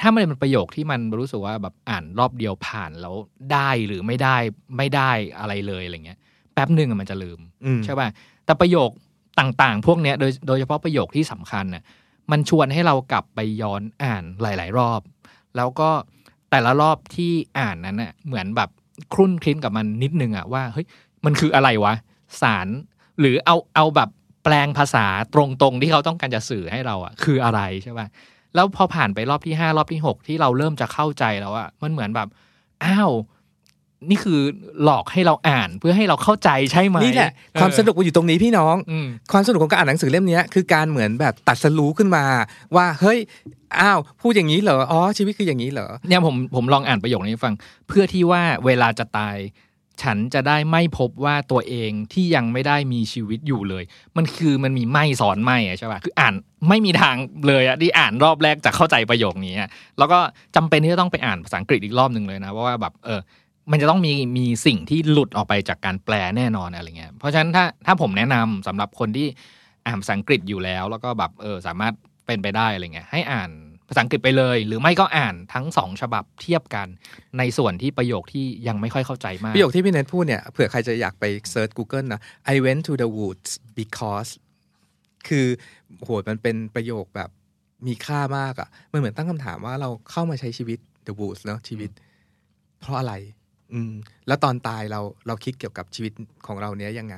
[0.00, 3.14] ถ้ามันเป็นประโยคที่มันรู้สึกว่าแบบอ่านรอบเดียวผ่านแล้ว
[3.52, 4.36] ได้หรือไม่ได้
[4.76, 6.18] ไม่ได้อะไรเลยอะไรเงี้ย
[6.54, 8.08] แป๊บหนึ่งอะมันจะลืมอืมใช่ป่ะ
[8.44, 8.90] แต่ประโยค
[9.38, 11.82] ต่างๆ พวกเนี้ยโดยโดยเฉพาะประโยคที่สำคัญน่ะ
[12.30, 15.00] มันชวนให้เรากลับไปย้อนอ่านหลาย ๆ รอบ
[15.56, 15.90] แล้วก็
[16.50, 18.70] แต่ละรอบที่อ่านนั้นน่ะเหมือนแบบ
[19.12, 20.86] ครุ่นคลิ้นกับมันนิดนึงอะว่าเฮ้ย
[21.24, 21.94] มันคืออะไรวะ
[22.40, 22.68] สาร
[23.20, 24.10] หรือเอาเอาแบบ
[24.44, 28.06] แปลงภาษาตรงๆ ที่เขาต้องการจะสื่อให้เราอะคืออะไรใช่ป่ะ
[28.54, 32.28] แล้วพอผ่านไปรอบที่ห้ารอบที่หกที่เราเริ่มจะเข้าใจแล้วอะมันเหมือนแบบ
[32.84, 33.10] อ้าว
[34.10, 34.40] นี่คือ
[34.84, 42.24] หลอกให้เราอ่านเพื่อให้เราเข้าใจใช่ไหมนี่แหละความสนุกมันอยู่ตรงนี้พี่น้องอืมความสนุกของการอ่านหนังสือเล่มเนี้ยคือการเหมือนแบบตัดสรู้ขึ้นมา
[42.76, 43.18] ว่าเฮ้ย
[43.80, 47.54] อ้าวพูดอย่างนี้เหรออ๋อชีวิตคืออย่างนี้เหรอเนี่ยผมผมลองอ่านประโยคนี้ให้ฟัง
[47.88, 49.36] เพื่อที่ว่าเวลาจะตาย
[50.02, 53.84] ฉันจะได้ไม่พบว่าตัวเองที่ยังไม่ได้มีชีวิตอยู่เลย
[54.16, 56.34] มันคือมันมีไม่สอนไม่อะใช่ป่ะคืออ่าน
[56.68, 57.16] ไม่มีทาง
[57.48, 59.54] เลยอะที่อ่านรอบแรกจะเข้าใจประโยคนี้
[59.98, 60.18] แล้วก็
[60.56, 63.20] จำเป็นที่จะต้องไปอ่านภาษาอังกฤษอีกรอบหนึ่งเลยนะเพราะว่าแบบเออ
[63.70, 69.26] มันจะต้องมีมีสิ่งที่หลุดออกไปจากการแปลแน่นอนอะไรเงี้ยเพราะฉะนั้นถ้าถ้าผมแนะนำสำหรับคนที่
[69.86, 71.94] อ่านภาษาอังกฤษอยู่แล้ว แล้วก็แบบเออสามารถ
[72.26, 73.50] เป็นไปได้อะไรเงี้ยให้อ่าน
[73.88, 76.88] ภาษาอังกฤษไปเลย หรือไม่ก็อ่านทั้งสองฉบับเทียบกัน
[77.38, 82.20] ในส่วนที่ประโยคที่ยังไม่ค่อยเข้าใจมาก ประโยคที่พี่เนทพูดเนี่ยเผื่อใครจะอยากไปเซิร์ช Google นะ
[82.52, 84.30] I went to the woods because
[85.28, 85.46] คือ
[86.02, 87.30] โหมันเป็นประโยคแบบ
[87.86, 91.90] มีค่ามากอะ่ะ มันเหมือนตั้งคำถามว่าเราเข้ามาใช้ชีวิต the woods เนาะชีวิต
[92.80, 93.14] เพราะอะไร
[93.72, 93.92] อืม
[94.26, 96.12] แล้วตอนตายเราเราคิดเกี่ยวกับชีวิต
[96.46, 97.16] ของเราเนี้ยยังไง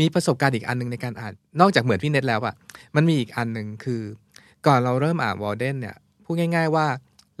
[0.00, 2.54] มีประสบการณ์อีกอันหนึงในการอ่าน นอกจากเหมือนพี่เน็ตแล้วอะ
[2.96, 4.00] มันมีอีกอันหนึ่งคือ
[4.66, 6.86] ก่อนเราเริ่มอ่านวอลเดนเนี่ยพูดง่าย ๆ ว่า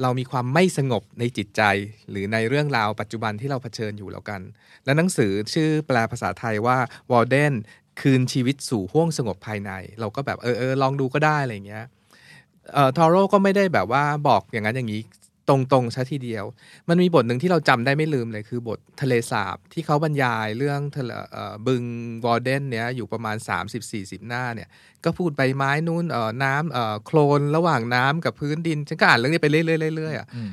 [0.02, 1.62] เรามีความไม่สงบในจิตใจ
[2.10, 4.40] หรือในเรื่องราวปัจจุบันที่เราเผชิญอยู่แล้วกัน
[4.84, 6.78] และหนังสือชื่อแปลภาษาไทยว่า
[7.10, 7.52] วอลเดน
[8.00, 9.70] คืนชีวิตสู่ห้วงสงบภายใน
[10.00, 11.84] เราก็แบบเออเออลองดูก็ได้อะไรเงี้ย
[12.72, 15.02] เอ่อทอโร่ก็ไม่ได้แบบว่าบอกอย่างนั้นอย่างนี้
[15.48, 16.44] ตรงๆซะทีเดียว
[16.88, 21.82] มันมีบทหนึ่งที่เราจำได้ไม่ลืมเลย คือบททะเลสาบที่เขาบรรยายเรื่องทะเลเอ่อบึง
[22.24, 23.36] วอร์เดนเนี้ยอยู่ประมาณ
[23.82, 24.68] 30-40 หน้าเนี่ย
[25.04, 30.50] ก็พูดใบไม้นู่นเอ่อน้ำเอ่อโคลนระหว่างน้ำกับพื้นดินฉันก็อ่านเรื่องนี้ไปเรื่อยๆเรื่อยๆอะอืม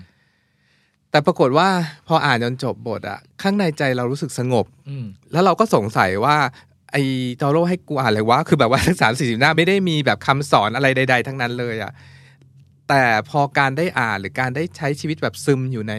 [1.12, 1.68] แต่ปรากฏว่า
[2.08, 6.38] พออ่านจนจบบทอะข้างในใจเรารู้สึกสงบอืมแล้วเราก็สงสัยว่า
[6.92, 7.04] ไอ้
[7.42, 11.92] ทอโร่ให้กูอ่านอะไรวะคือแบบว่าทั้งสามสี่สิบหน้าไม่ได้มีแบบคำสอนอะไรใด ๆ ทั้งนั้นเลยอะ
[12.90, 15.94] แต่พอการได้อ่านหรือการได้ใช้ชีวิตแบบซึมอยู่ใน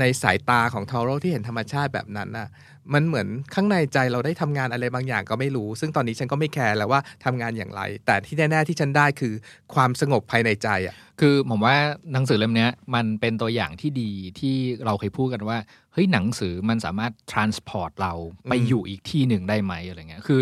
[0.00, 2.48] ในสายตาของทอโร่ที่เห็นธรรมชาติแบบนั้นน่ะ
[2.94, 9.34] มันเหมือนข้างในใจเราได้ทำงานอะไรบางอย่างก็ไม่รู้ ซึ่งตอนนี้ฉันก็ไม่แคร์แล้วว่าทำงานอย่างไร แต่ที่แน่ๆที่ฉันได้คือ
[9.74, 11.76] ความสงบภายในใจอะ คือผมว่า
[12.12, 15.58] หนังสือเล่มนี้มันเป็นตัวอย่างที่ดีที่เราเคยพูดกันว่า
[15.92, 18.12] เฮ้ยหนังสือมันสามารถ transport เรา
[18.48, 20.40] ไปอืมอยู่อีกที่หนึ่งได้ไหมอะไรเงี้ย คือ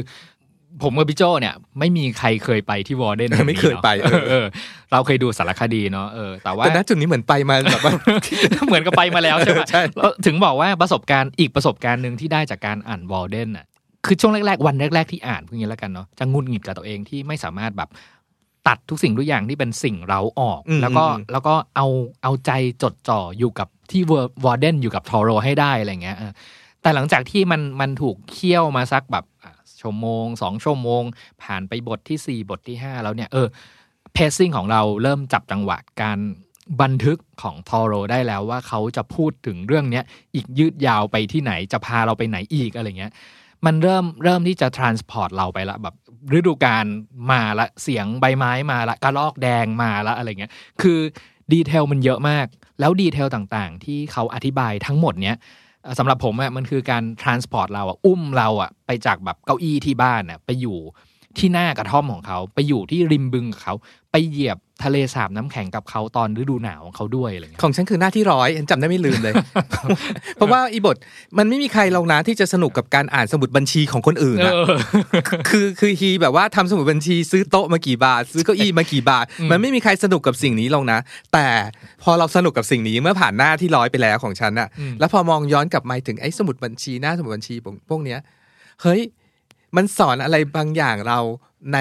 [0.82, 4.46] ผมกับพี่โจเนี่ยไม่มีใครเคยไปที่วอร์เดนไม่เคยไปเออเออ
[4.92, 7.92] เราเคยดูสารคดีเนาะเออแต่ว่าแต่ณจุดนี้เหมือนไปมาแบบว่า
[8.66, 13.66] เหมือนกับไปมาแล้วใช่ไหมใช่แล้วถึงบอกว่าประสบการณ์อีกประสบการณ์หนึ่งที่ได้จากการอ่านวอลเดนอะ
[14.06, 17.90] คือช่วงแรกๆ วันแรก ๆ ที่อ่านพวกนี้แล้วกันเนาะจะงุนหงิดกับตัวเองที่ไม่สามารถแบบ
[18.68, 21.86] ตัดทุกสิ่งทุกอย่างที่เป็นสิ่งเราออกอืมแล้วก็อืมแล้วก็เอา
[22.22, 22.50] เอาใจ
[22.82, 24.02] จดจ่ออยู่กับที่
[24.44, 26.32] วอร์เดนอยู่กับทอโรให้ได้อะไรเงี้ยเออ
[26.82, 31.02] แต่หลังจากที่มันมันถูกเคี่ยวมาสักแบบอะ ชั่วโมงสองชั่วโมง
[31.42, 33.48] ผ่านไปบทที่สี่บทที่ห้าแล้วเนี่ยเออ
[34.12, 36.18] เพซซิ่งของเราเริ่มจับจังหวะการ
[36.82, 40.04] บันทึกของทอโรได้แล้วว่าเขาจะพูดถึงเรื่องเนี้ย
[40.34, 43.12] อีกยืดยาวไปที่ไหนจะพาเราไปไหนอีกอะไรเงี้ย
[43.66, 45.94] มันเริ่มเริ่มที่จะ transport เราไปละแบบ
[46.38, 46.84] ฤดูกาล
[47.30, 50.52] มาละเสียงใบไม้มาละกระลอกแดงมาละอะไรเงี้ย
[50.82, 50.98] คือ
[51.52, 52.46] ดีเทลมันเยอะมาก
[52.80, 55.36] แล้วดีเทลต่างๆ ที่เขาอธิบายทั้งหมดเนี้ย
[55.98, 60.78] สำหรับผมอะมันคือการ transport เราอะอุ้มเราอะไปจากแบบเก้าอี้ที่บ้านอะไปอยู่
[61.38, 63.74] ที่หน้ากระท่อมของเขาไปอยู่ที่ริมบึงกับเขา
[64.12, 69.34] ไปเหยียบทะเลสาบน้ำแข็งกับเขาตอนฤดูหนาวของเขาด้วยอะไรเงี้ยของฉันคือหน้าที่ร้อยฉันจำได้ไม่ลืมเลย
[70.36, 70.96] เพราะว่าอีบท
[71.38, 74.72] มันไม่มีใครลงนะที่จะสนุกกับการอ่านสมุดบัญชีของคนอื่นเออะอ
[75.48, 80.98] คือคือฮีแบบว่าทำสมุดบัญชี ซื้อโต๊ะมากี่บาท ซื้อเก้าอี้มากี่บาทอืมมันไม่มีใครสนุกกับสิ่งนี้ลงนะ
[81.32, 81.46] แต่
[82.02, 84.68] พอเราสนุกกับสิ่งนี้เมื่อผ่านหน้าที่ร้อยไปแล้วของฉันอะ
[84.98, 88.18] แล้วพอมองย้อนกลับมาถึงไอ้สมุดบัญชีหน้าสมุดบัญชีพวกพวกเนี้ย
[88.82, 89.00] เฮ้ย
[89.76, 91.18] มันสอนอะไรบางอย่างเรา
[91.74, 91.78] ใน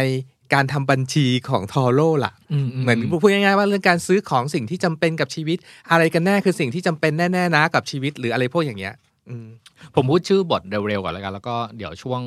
[0.53, 2.33] การทำบัญชีของทอโร่ล่ะ
[2.81, 5.57] เหมือนพูดง่ายๆว่าเรื่องการซื้อของสิ่งที่จำเป็นกับชีวิต
[5.91, 8.93] อะไรกันแน่คือสิ่งที่จำเป็นแน่ๆนะกับชีวิตหรืออะไรพวกอย่างเงี้ย
[9.29, 9.47] อืม
[9.95, 12.21] ผมพูดชื่อบทเร็วๆก่อนแล้วกัน แล้วก็เดี๋ยวช่วง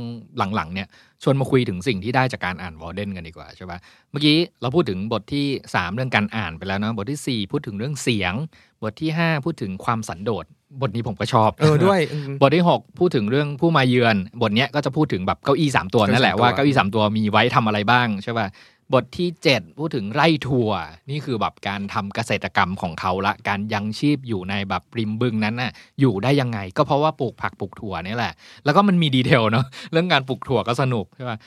[0.54, 0.88] หลังๆเนี่ย
[1.22, 3.78] ชวนมาคุยถึงสิ่งที่ได้จากการอ่านวอร์เดนกันดีกว่าใช่ปะ
[4.10, 8.34] เมื่อกี้เราพูดถึงบทที่ 3 เรื่องการอ่านไปแล้วเนอะบททีสี่ 4 พูดถึงเรื่องเสียง
[8.82, 10.44] บทที่ 5 พูดถึงความสันโดษ
[10.80, 18.46] บทนี้ผมก็ชอบเออด้วยอืมบทที่ 6 พูดถึงเรื่องผู้มาเยือน บทเนี้ยก็จะพูดถึงแบบเก้าอี้สามตัวนั่นแหละเก้าอี้สามตัวว่าเก้าอี้สามตัวมีไว้ทำอะไรบ้างใช่ป่ะ
[18.94, 20.70] บทที่ 7 พูดถึงไร่ถั่ว
[21.10, 28.32] นี่คือแบบการทำเกษตรกรรมของเขาละ การยังชีพอยู่ในแบบริมบึงนั้นน่ะอยู่ได้ยังไง ก็เพราะว่าปลูกผักปลูกถั่วนี่แหละ
[28.64, 31.38] แล้วก็มันมีดีเทลเนาะเรื่องการปลูกถั่วก็สนุกใช่ป่ะ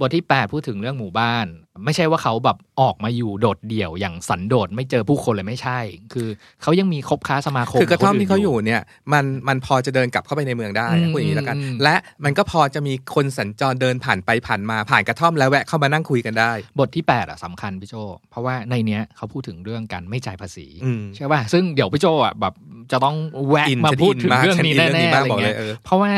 [0.00, 1.46] บทที่ 8 พูดถึงเรื่องหมู่บ้าน
[1.84, 5.78] ไม่ใช่ว่าเขาแบบออกมาอยู่โดดเดี่ยวอย่างสันโดษไม่เจอผู้คนเลยไม่ใช่
[6.12, 6.28] คือ
[6.62, 8.82] เขายังมีคบค้าสมาคมคือกระท่อมที่เขาบคนอยู่เนี่ย
[9.12, 17.94] มันมันพอจะเดินกลับเข้าไปในเมืองได้อืมพูดอย่างนี้แล้วกันอืมและมันก็พอจะมีคนสัญจรเดินผ่านไปผ่านมาผ่านกระท่อมแล้วแวะเข้ามานั่งคุยกันได้ บทที่8อะสำคัญพี่โจ
[18.30, 22.54] เพราะว่าในเนี้ยเขาพูดถึงเรื่องการไม่จ่ายภาษีอืมใช่ป่ะซึ่งเดี๋ยวพี่โจอะแบบ
[22.92, 23.16] จะต้อง
[23.48, 26.12] แวะอินมาฉันพูดอินถึงมากเรื่องฉันนี้อินเรื่องแน่นี้ๆมากอะไรบอกเลเงี้ยยเออเพราะว่า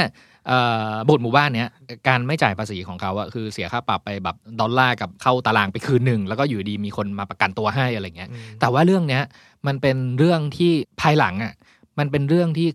[0.47, 0.59] เอ่
[0.91, 1.69] อบทหมู่บ้านเนี้ย
[2.09, 8.31] การไม่จ่ายภาษีของเขาอะคือเสียค่าปรับไปแบบดอลลาร์กับเข้าตารางไปคืนหนึ่ง แล้วก็อยู่ดีมีคนมาประกันตัวให้อะไรเงี้ย
[8.61, 9.23] แต่ว่าเรื่องเนี้ย
[9.67, 11.53] มันเป็นเรื่องที่ภายหลังอะ
[11.99, 12.69] มันเป็นเรื่องที่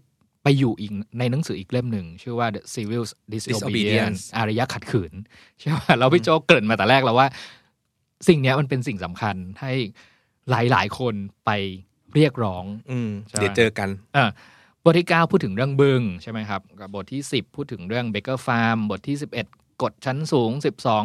[0.44, 3.04] ไปอยู่อีกในหนังสืออีกเล่มหนึ่ง ชื่อว่า The Civil
[3.34, 5.14] Disobedience Disobedience อารยะขัดขืน
[5.60, 7.28] ใช่ป่ะเราพี่โจเกริ่นมาแต่แรกแล้วว่า
[8.28, 9.74] สิ่งเนี้ยมันเป็นสิ่งสำคัญให้
[10.50, 11.14] หลายๆคน
[11.46, 11.52] ไป
[12.16, 14.30] เรียกร้อง อืมใช่เดี๋ยวเจอกันอะ
[14.88, 19.18] บทที่ 9 พูดถึงเรื่องบึงใช่ไหมครับกับบทที่ 10 พูดถึงเรื่องเบเกอร์ฟาร์มบทที่
[19.50, 20.52] 11กฎชั้นสูง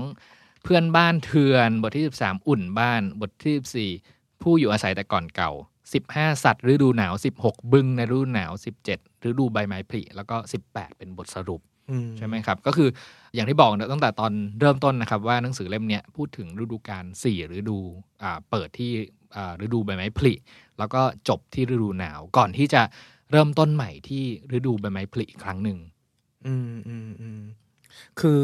[0.04, 5.52] 12 เพื่อนบ้านเถื่อน บทที่ 13 อุ่นบ้าน บทที่ 14 ผู้อยู่อาศัยแต่ก่อนเก่า
[5.98, 7.12] 15 สัตว์ฤดูหนาว
[7.42, 8.52] 16 บึงในฤดูหนาว
[8.90, 10.36] 17 ฤดูใบไม้ผลิแล้วก็
[10.70, 11.60] 18 เป็นบทสรุป
[11.90, 12.88] อืมใช่ไหมครับ ก็คือ
[13.34, 17.78] อย่างที่บอกนะตั้งแต่ตอนเริ่มต้นนะครับ ว่าหนังสือเล่มเนี้ยพูดถึงฤดูกาล4ฤดู
[18.22, 18.90] อ่าเปิดที่
[19.36, 20.34] อ่าฤดูใบไม้ผลิ
[20.78, 22.82] แล้วก็จบที่ฤดูหนาวก่อนที่จะ
[23.30, 24.24] เริ่มต้นใหม่ที่
[24.56, 25.78] ฤดูใบไม้ผลิอีกครั้งหนึ่ง
[26.46, 27.40] อืมอืมอืม
[28.20, 28.42] คือ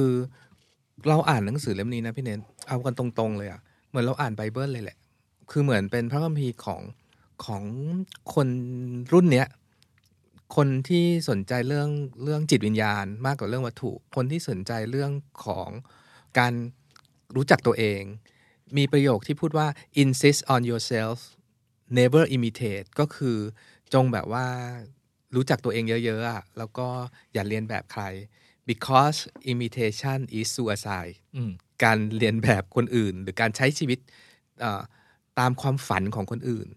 [1.09, 4.99] เราอ่านหนังสือเล่มนี้นะพี่เน้นเอากันตรงๆเลยอะเหมือนเราอ่านไบเบิลเลยแหละ
[5.51, 6.83] คือเหมือนเป็นพระคัมภีร์ของ
[7.45, 7.63] ของ
[8.35, 8.49] คน
[9.13, 9.49] รุ่นเนี้ย
[10.57, 11.89] คนที่สนใจเรื่อง
[12.23, 15.13] เรื่องจิตวิญญาณ มากกว่าเรื่องวัตถุ คนที่สนใจเรื่อง
[15.45, 15.69] ของ
[16.39, 16.53] การ
[17.37, 18.03] รู้จักตัวเอง
[18.77, 19.69] มีประโยคที่พูดว่า
[20.03, 21.19] insist on yourself
[21.99, 23.39] never imitate ก็คือ
[23.95, 24.47] จงแบบว่า
[25.35, 26.87] รู้จักตัวเองเยอะๆอะแล้วก็
[27.33, 28.03] อย่าเรียนแบบใคร
[28.71, 29.19] because
[29.53, 31.51] imitation is suicide อืม
[31.85, 33.99] การเรียนแบบคนอื่น หรือการใช้ชีวิต
[34.61, 34.83] เอ่อ
[35.39, 36.69] ตามความฝันของคนอื่น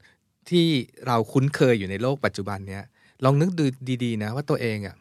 [0.49, 0.68] ที่
[1.07, 2.84] เราคุ้นเคยอยู่ในโลกปัจจุบันเนี้ย
[3.24, 3.66] ลองนึกดู
[4.03, 4.95] ดีๆนะว่าตัวเองอะ่ะ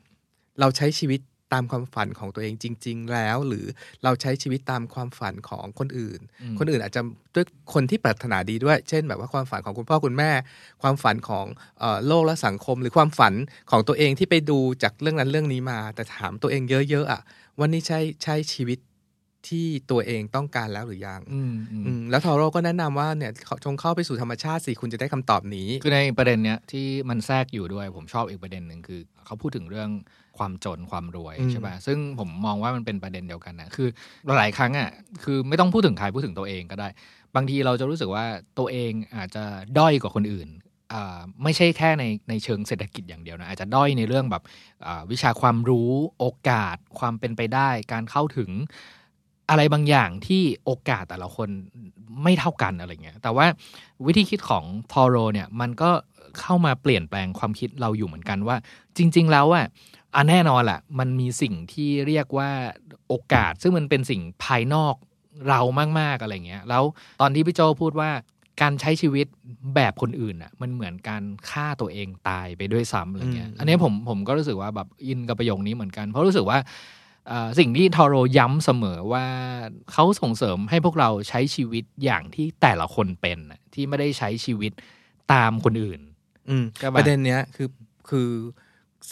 [0.61, 1.20] เราใช้ชีวิต
[1.53, 3.66] ตามความฝันของตัวเองจริง ๆ แล้ว หรือ
[4.05, 7.03] เราใช้ชีวิตตามความฝันของคนอื่นอืมคนอื่นอาจจะ
[7.34, 7.44] ด้วย
[7.74, 10.30] คนที่ปรารถนาดีด้วย เช่น แบบว่าความฝันของคุณพ่อคุณแม่
[10.82, 11.46] ความฝันของ
[11.80, 13.34] เอ่อโลกและสังคม หรือความฝัน
[13.70, 17.20] ของตัวเองที่ไปดูจากเรื่องนั้นเรื่องนี้มา แต่ถามตัวเองเยอะๆอะ
[17.61, 18.78] วันนี้ใช่ใช่ชีวิต
[19.49, 23.32] ที่ตัวเองต้องการแล้วหรือยังอืมอืมอืมแล้วทอโร่ก็แนะนำว่าเนี่ย
[23.64, 29.90] จงเข้าไปสู่ธรรมชาติสิคุณจะได้คำตอบนี้ คือในประเด็นเนี้ยที่มันแทรกอยู่ด้วยผมชอบอีกประเด็นหนึ่งคือ เขาพูดถึงเรื่อง
[30.39, 33.89] ความจนความรวยอืมใช่ป่ะซึ่งผมมองว่ามันเป็นประเด็นเดียวกันนะคือ
[34.39, 34.91] หลายครั้งอะ
[35.22, 36.89] คือไม่ต้องพูดถึงใครพูดถึงตัวเองก็ได้
[37.36, 38.24] บางทีเราจะรู้สึกว่า
[38.59, 39.45] ตัวเองอาจจะ
[39.78, 40.49] ด้อยกว่าคนอื่น
[40.93, 44.43] อ่าไม่ใช่แค่ในในเชิงเศรษฐกิจอย่างเดียวนะอาจจะด้อยในเรื่องแบบ
[44.86, 48.51] อ่าวิชาความรู้โอกาสความเป็นไปได้ การเข้าถึง
[49.51, 51.49] อะไรบางอย่างที่โอกาสแต่ละคน
[52.22, 53.47] ไม่เท่ากันอะไรเงี้ยแต่ว่า
[54.07, 55.91] วิธีคิดของทอโรเนี่ยมันก็
[56.41, 58.57] เข้ามาเปลี่ยนแปลงความคิดเราอยู่เหมือนกันว่า
[58.97, 59.66] จริง ๆ แล้วอะ
[60.14, 62.50] อะแน่นอนแหละมันมีสิ่งที่เรียกว่า
[63.09, 64.94] โอกาส ซึ่งมันเป็นสิ่งภายนอก
[65.48, 65.61] เรา
[66.00, 66.84] มากๆอะไรเงี้ย แล้ว
[67.20, 68.11] ตอนที่พี่โจพูดว่า
[68.62, 69.26] การใช้ชีวิต
[69.74, 76.59] แบบคนอื่นอะมันเหมือนการฆ่าตัวเองตายไปด้วยซ้ำอะไรเงี้ยอืมอันนี้ผมผมก็รู้สึกว่าแบบอินกับประโยคนี้เหมือนกัน เพราะรู้สึกว่า
[77.28, 79.26] เอ่อสิ่งที่ทอโรย้ำเสมอว่า
[79.92, 84.72] เขาส่งเสริมให้พวกเราใช้ชีวิตอย่างที่แต่ละคนเป็นน่ะที่ไม่ได้ใช้ชีวิต
[85.32, 86.00] ตามคนอื่น
[86.48, 87.68] อืมก็แบบประเด็นเนี้ยคือ
[88.09, 88.28] คือ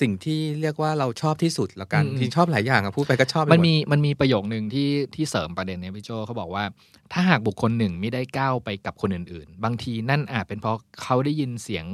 [0.01, 6.65] สิ่งที่เรียกว่าเราชอบที่สุดแล้วกันอืมที่ชอบหลายอย่างอะพูดไปก็ชอบไปหมดมันมีมันมีประโยคหนึ่งที่ที่เสริมประเด็นเนี้ยพี่โจเขาบอกว่า
[7.13, 11.85] ถ้าหากบุคคลหนึ่งไม่ได้ก้าวไปกับคนอื่น ๆ บางทีนั่นอาจเป็นเพราะเขาได้ยินเสียง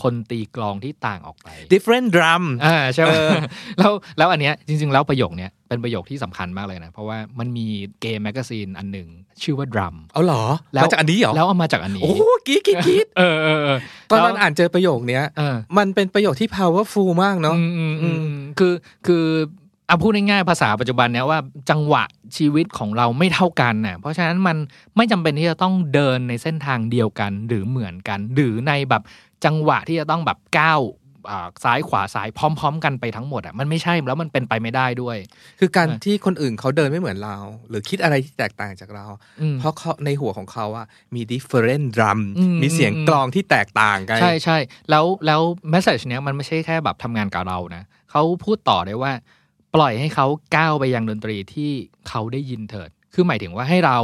[0.00, 3.30] คนตีกลองที่ต่างออกไป different drum อ่าใช่ไหมเออ
[3.78, 7.66] แล้วแล้วอันเนี้ยจริง ๆ แล้วประโยคเนี้ย เป็นประโยคที่สำคัญมากเลยนะ เพราะว่ามันมี
[8.00, 9.08] game magazine อันหนึ่ง
[9.42, 10.42] ชื่อว่า drum เอาเหรอ
[10.74, 13.78] แล้วมาจากอันนี้เหรอ แล้วเอามาจากอันนี้ โอ้โหกรีดกรีดกรีดเออเออเออ
[14.10, 18.22] ตอนแล้วนั้นอ่านเจอประโยคเนี้ยเออมันเป็นประโยคที่ powerful มากเนาะอืมอืมอืม
[18.58, 18.72] คือ
[19.06, 19.26] คือ
[19.88, 21.38] เอาพูดง่ายๆภาษาปัจจุบันเนี้ยว่า
[21.70, 22.04] จังหวะ
[22.36, 24.56] ชีวิตของเราไม่เท่ากันน่ะเพราะฉะนั้นมัน
[24.96, 29.02] ไม่จำเป็นที่จะต้องเดินในเส้นทางเดียวกัน หรือเหมือนกัน หรือในแบบ
[29.44, 31.05] จังหวะที่จะต้องแบบก้าวอ่า
[31.64, 35.16] ซ้ายขวาซ้ายพร้อม ๆ กันไปทั้งหมดอะมันไม่ใช่แล้วมันเป็นไปไม่ได้ด้วย
[35.60, 37.36] คือการอะที่คนอื่นเขาเดินไม่เหมือนเรา
[37.68, 39.06] หรือคิดอะไรที่แตกต่างจากเรา
[39.40, 44.58] อืมเพราะเขาในหัวของเขาอะมี different drum อืมมีเสียงอืมกลองที่แตกต่างกันใช่ใช่
[44.90, 49.12] แล้วแล้วแมสเซจเนี้ยมันไม่ใช่แค่แบบทำงานกับเรานะเขาพูดต่อได้ว่า
[49.74, 51.70] ปล่อยให้เขาก้าวไปยังดนตรีที่
[52.08, 53.98] เขาได้ยินเถิด คือหมายถึงว่าให้เรา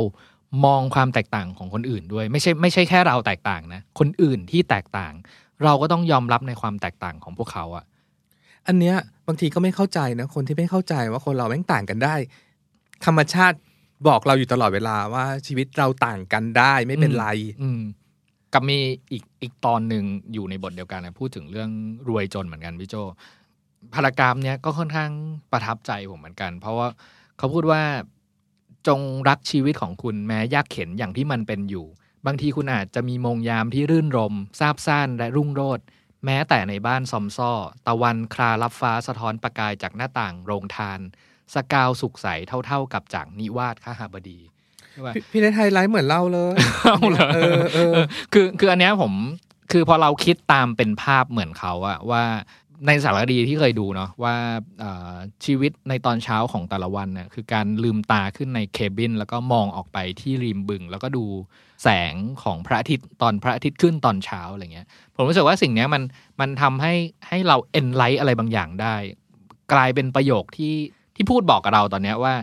[0.66, 5.12] มองความแตกต่างของคนอื่นด้วย ไม่ใช่ไม่ใช่แค่เราแตกต่างนะ คนอื่นที่แตกต่าง
[5.64, 7.84] เราก็ต้องยอมรับในความแตกต่างของพวกเขาอะ
[8.66, 8.96] อันเนี้ย
[9.26, 12.14] บางทีก็ไม่เข้าใจนะคนที่ไม่เข้าใจว่าคนเราแม่งต่างกันได้
[13.05, 13.59] ธรรมชาติ
[14.09, 17.26] บอกเราอยู่ตลอดเวลาว่าชีวิตเราต่างกันได้ไม่เป็นไร
[17.62, 17.82] อืม
[18.53, 18.78] กับมี
[19.12, 21.70] อีกอีกตอนหนึ่งอยู่ในบทเดียวกันนะพูดถึงเรื่อง
[22.09, 22.94] รวยจนเหมือนกันพี่โจ
[23.94, 25.11] พารากราฟเนี้ยก็ค่อนข้าง
[25.53, 26.88] ประทับใจผมเหมือนกัน เพราะว่า
[27.38, 27.82] เขาพูดว่า
[28.88, 31.86] จงรักชีวิตของคุณแม้ยากเข็นอย่างที่มันเป็นอยู่
[32.27, 35.85] บางทีคุณอาจจะมีโมงยามที่รื่นรมซาบซ่านและรุ่งโรจน์
[36.25, 37.53] แม้แต่ในบ้านซอมซ่อ
[37.87, 41.01] ตะวันคลารับฟ้าสะท้อนประกายจากหน้าต่างโรงทาน
[41.55, 42.27] สกาวสุกใส
[42.66, 44.39] เท่าๆกับจากนิวาสคหบดี
[44.91, 46.53] ใช่ปะพี่พี่เนทไฮไลท์เหมือนเล่าเลย
[46.85, 47.95] เอาเหรอเออเออ
[48.33, 49.12] คือคืออันเนี้ยผม
[49.73, 52.25] คือพอเราคิดตามเป็นภาพเหมือนเขาอะว่า
[52.87, 54.35] ในสารคดีที่เคยดูเนาะว่า
[54.81, 55.12] เอ่อ
[55.45, 61.25] ชีวิตในตอนเช้าของแต่ละวันเนี่ยคือการลืมตาขึ้นใน cabin แล้วก็มองออกไปที่ริมบึง แล้วก็ดู
[61.83, 66.03] แสงของพระอาทิตย์ตอนพระอาทิตย์ขึ้นตอนเช้าอะไรเงี้ย ผมรู้สึกว่าสิ่งเนี้ยมัน
[66.41, 66.95] มันทำให้
[67.28, 68.97] ให้เราเอนไลท์อะไรบางอย่างได้
[69.72, 70.74] กลายเป็นประโยคที่
[71.16, 72.35] ที่พูดบอกกับเราตอนเนี้ยว่า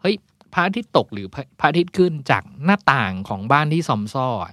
[0.00, 0.14] เฮ้ย
[0.52, 4.52] พระอาทิตย์ตกหรือพระพระอาทิตย์ขึ้นจากหน้าต่างของบ้านที่ซอมซ่ออะ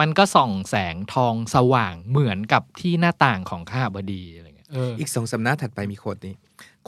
[0.00, 6.34] มันก็ส่องแสงทองสว่างเหมือนกับที่หน้าต่างของข้าบดีอะไรเงี้ยเอออีกสองสำนักถัดไปมีโคดนี้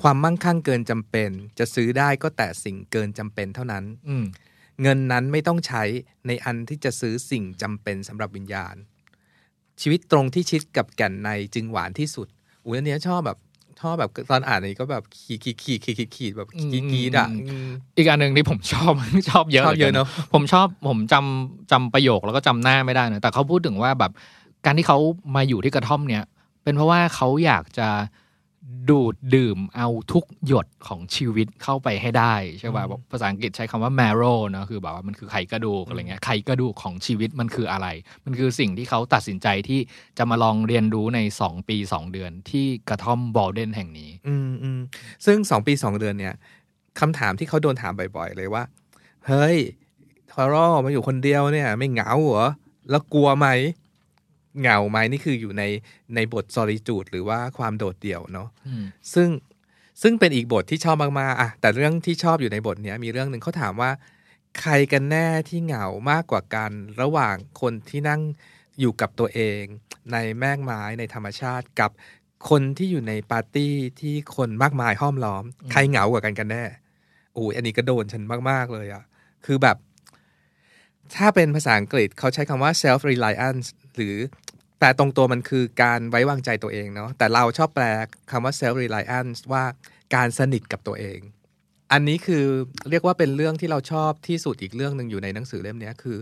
[0.03, 4.25] ความมั่งคั่งเกินจำเป็น จะซื้อได้ก็แต่สิ่งเกินจำเป็นเท่านั้น อืม
[4.83, 5.83] เงินนั้นไม่ต้องใช้
[6.27, 8.75] ในอันที่จะซื้อสิ่งจำเป็นสำหรับวิญญาณ
[9.81, 12.29] ชีวิตตรงที่ชิดกับแก่นในจึงหวานที่สุด
[12.65, 13.39] อุ้ยอันเนี้ยชอบแบบ
[13.81, 18.93] ชอบแบบตอนอ่านนี้ก็แบบขีดขีดขีดขีดขีดขีดแบบขีดขีดอะอืมอืมอีกอันหนึ่งที่ผมชอบ
[19.31, 24.13] ชอบเยอะชอบเยอะเนอะผมชอบผมจำจำประโยคแล้วก็จำหน้าไม่ได้นะแต่เขาพูดถึงว่าแบบ
[24.65, 24.99] การที่เขา
[25.37, 26.25] มาอยู่ที่กระท่อมเนี่ย
[26.63, 27.89] เป็นเพราะว่าเขาอยากจะ
[28.91, 37.87] ดูดดื่มเอาทุกหยดของชีวิตเข้าไปให้ได้ใช่ป่ะบอกภาษาอังกฤษใช้คำว่า marrow เนอะคือแบบว่ามันคือไขกระดูกอะไรเงี้ยไขกระดูกของชีวิตมันคืออะไร
[38.25, 39.81] มันคือสิ่งที่เขาตัดสินใจที่
[40.19, 44.81] จะมาลองเรียนรู้ใน 2 ปี 2 เดือนที่กระท่อมบอลเดนแห่งนี้ อืมอืม
[45.27, 46.35] ซึ่งสองปีสองเดือนเนี่ย
[47.01, 48.63] คำถามที่เขาโดนถามบ่อยๆ เลยว่า
[49.27, 49.57] เฮ้ย
[50.31, 52.49] ทอร่มาอยู่คนเดียวเนี่ย ไม่เหงาเหรอ
[52.91, 53.49] แล้วกลัวไหม
[54.61, 55.63] เหงาไหมนี่คืออยู่ใน
[56.15, 58.85] ในบท solitude หรือว่าความโดดเดี่ยวเนาะอืม
[59.15, 59.29] ซึ่ง
[60.03, 63.91] ซึ่งเป็นอีกบทที่ชอบมากๆอะแต่เรื่องที่ชอบอยู่ในบทเนี้ยมีเรื่องหนึ่งเขาถามว่า
[64.61, 68.21] ใครกันแน่ที่เหงามากกว่ากัน ระหว่างคนที่นั่ง
[68.81, 69.63] อยู่กับตัวเอง
[70.13, 71.91] ในแมกไม้ในธรรมชาติกับ
[72.51, 76.65] คนที่อยู่ในปาร์ตี้ที่คนมากมายห้อมล้อม ใครเหงากว่ากันกันแน่
[77.35, 79.03] โอ้ยอันนี้ก็โดนฉันมาก ๆ เลยอะ
[79.45, 79.77] คือแบบ
[81.17, 84.17] ถ้าเป็นภาษาอังกฤษเขาใช้คำว่า self reliance หรือ
[84.79, 87.85] แปลตรงตัวมันคือการไว้วางใจตัวเองเนาะแต่เราชอบแปล
[88.31, 89.65] คำว่า self reliance ว่า
[90.15, 91.19] การสนิทกับตัวเอง
[91.93, 92.45] อันนี้คือ
[92.91, 96.17] เรียกว่าเป็นเรื่องที่เราชอบที่สุดอีกเรื่องหนึ่งอยู่ในหนังสือเล่มเนี้ยคือ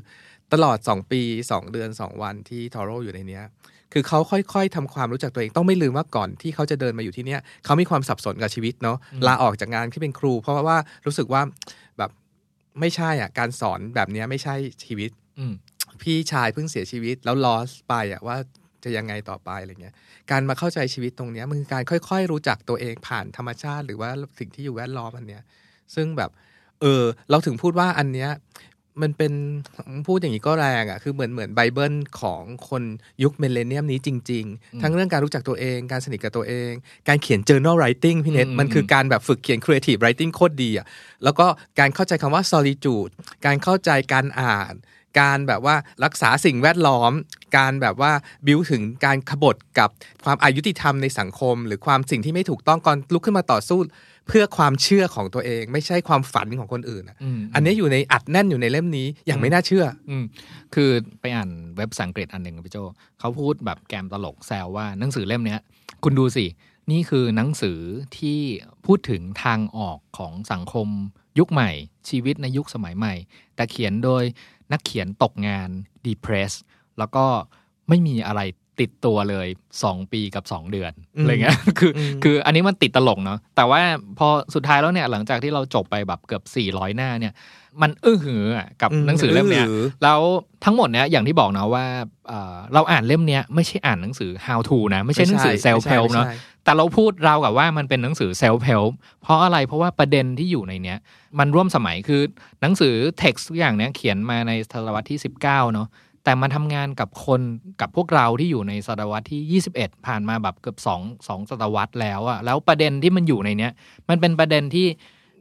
[0.53, 3.45] ตลอด 2 ปี 2 เดือน 2 วันที่ทอโร่อยู่ในเนี้ย
[3.93, 8.97] คือเขาค่อยๆทำความรู้จักตัวเองต้องไม่ลืมว่าก่อนที่เขาจะเดินมาอยู่ที่เนี้ยเขามีความสับสนกับชีวิตเนาะ
[9.27, 11.43] ลาออกจากงานที่เป็นครู เพราะว่ารู้สึกว่า
[11.99, 12.11] แบบ
[12.81, 15.53] ไม่ใช่อะการสอนแบบเนี้ยไม่ใช่ชีวิตอืม
[16.03, 18.37] พี่ชายเพิ่งเสียชีวิตแล้ว lost ไปอะว่า
[18.85, 19.95] จะยังไงต่อไปอะไรเงี้ย
[20.31, 25.43] การมาเข้าใจชีวิตตรงเนี้ยมันคือการค่อย ๆ รู้จักตัวเองผ่านธรรมชาติ หรือว่าสิ่งที่อยู่แวดล้อมอันเนี้ย
[25.95, 26.31] ซึ่งแบบ
[26.81, 28.31] เออ เราถึงพูดว่าอันเนี้ย
[29.03, 29.33] มันเป็น
[30.07, 32.83] พูดอย่างนี้ก็แรงอะ่ะคือเหมือนเหมือนไบเบิลของคน
[33.23, 36.71] ยุค millennium นี้จริงอืมๆทั้งเรื่องการรู้จักตัวเอง การสนิทกับตัวเอง
[37.09, 40.87] การเขียน journal writing พี่เน็ตอืมมันคือการแบบฝึกเขียน creative writing โคตรดีอะ่ะ
[41.25, 41.47] แล้วก็
[41.79, 43.13] การเข้าใจคำว่า solitude
[43.47, 44.75] การเข้าใจการอ่าน
[45.21, 47.13] การแบบว่ารักษาสิ่งแวดล้อม
[47.57, 48.13] การแบบว่า
[48.47, 49.91] บิวถึงการขบฏกับ
[50.25, 53.79] ความอายุติธรรมในสังคม หรือความสิ่งที่ไม่ถูกต้องก่อนลุกขึ้นมาต่อสู้
[54.29, 60.25] เพื่อความเชื่อของตัวเอง ไม่ใช่ความฝันของคนอื่นอะมอันนี้อยู่ในอัดแน่นอยู่ในเล่มนี้อย่างไม่น่าเชื่ออืม
[60.75, 60.91] คือ
[61.21, 62.79] ไปอ่านเว็บภาษาอังกฤษอันหนึ่งอะพี่โจ
[63.21, 65.61] เขาพูดแบบแกมตลกแซวว่าหนังสือเล่มเนี้ย
[66.05, 66.47] คุณดูสิ
[66.91, 67.79] นี่คือหนังสือ
[68.19, 68.39] ที่
[68.87, 70.89] พูดถึงทางออกของสังคม
[71.39, 71.71] ยุคใหม่
[72.09, 73.15] ชีวิตในยุคสมัยใหม่
[73.57, 74.23] แต่เขียนโดย
[74.73, 75.69] นักเขียนตกงาน
[76.07, 76.53] depress
[76.99, 77.25] แล้วก็
[77.89, 78.41] ไม่มีอะไร
[78.81, 79.49] ติดตัวเลย
[79.81, 83.81] 2 ปีกับ 2 เดือนอืมอะไรเงี้ยคืออมคืออันนี้มันติดตลกเนาะแต่ว่า
[84.19, 87.33] พอสุดท้ายแล้วเนี่ยหลังจากที่เราจบไปแบบเกือบ 400 หน้าเนี่ย
[87.83, 90.21] มันอื้อหืออะกับอืมหนังสือเล่มเนี้ยอื้อหือแล้ว
[90.65, 91.85] ทั้งหมดเนี้ยอย่างที่บอกนะว่า
[92.29, 100.99] เอ่อเราอ่านเล่มเนี้ยไม่ใช่อ่านหนังสือ how to นะไม่ใช่หนังสือ self ไม่ใช่ help เนาะไม่ใช่แต่เราพูดเราวกับว่ามันเป็นหนังสือ self help เพราะอะไรเพราะว่าประเด็นที่อยู่ในเนี้ย
[101.39, 102.23] มันร่วมสมัยคือ
[102.61, 105.89] หนังสือ text ทุกอย่างเนี้ยเขียนมาในศตวรรษที่ 19เนาะ
[106.25, 107.41] แต่มาทำงานกับคน
[107.81, 113.73] กับพวกเราที่อยู่ในศตวรรษที่ 21 ผ่านมาแบบเกือบ2 2ศตวรรษแล้วอะแล้วประเด็นที่มันอยู่ในเนี้ย
[114.09, 114.87] มันเป็นประเด็นที่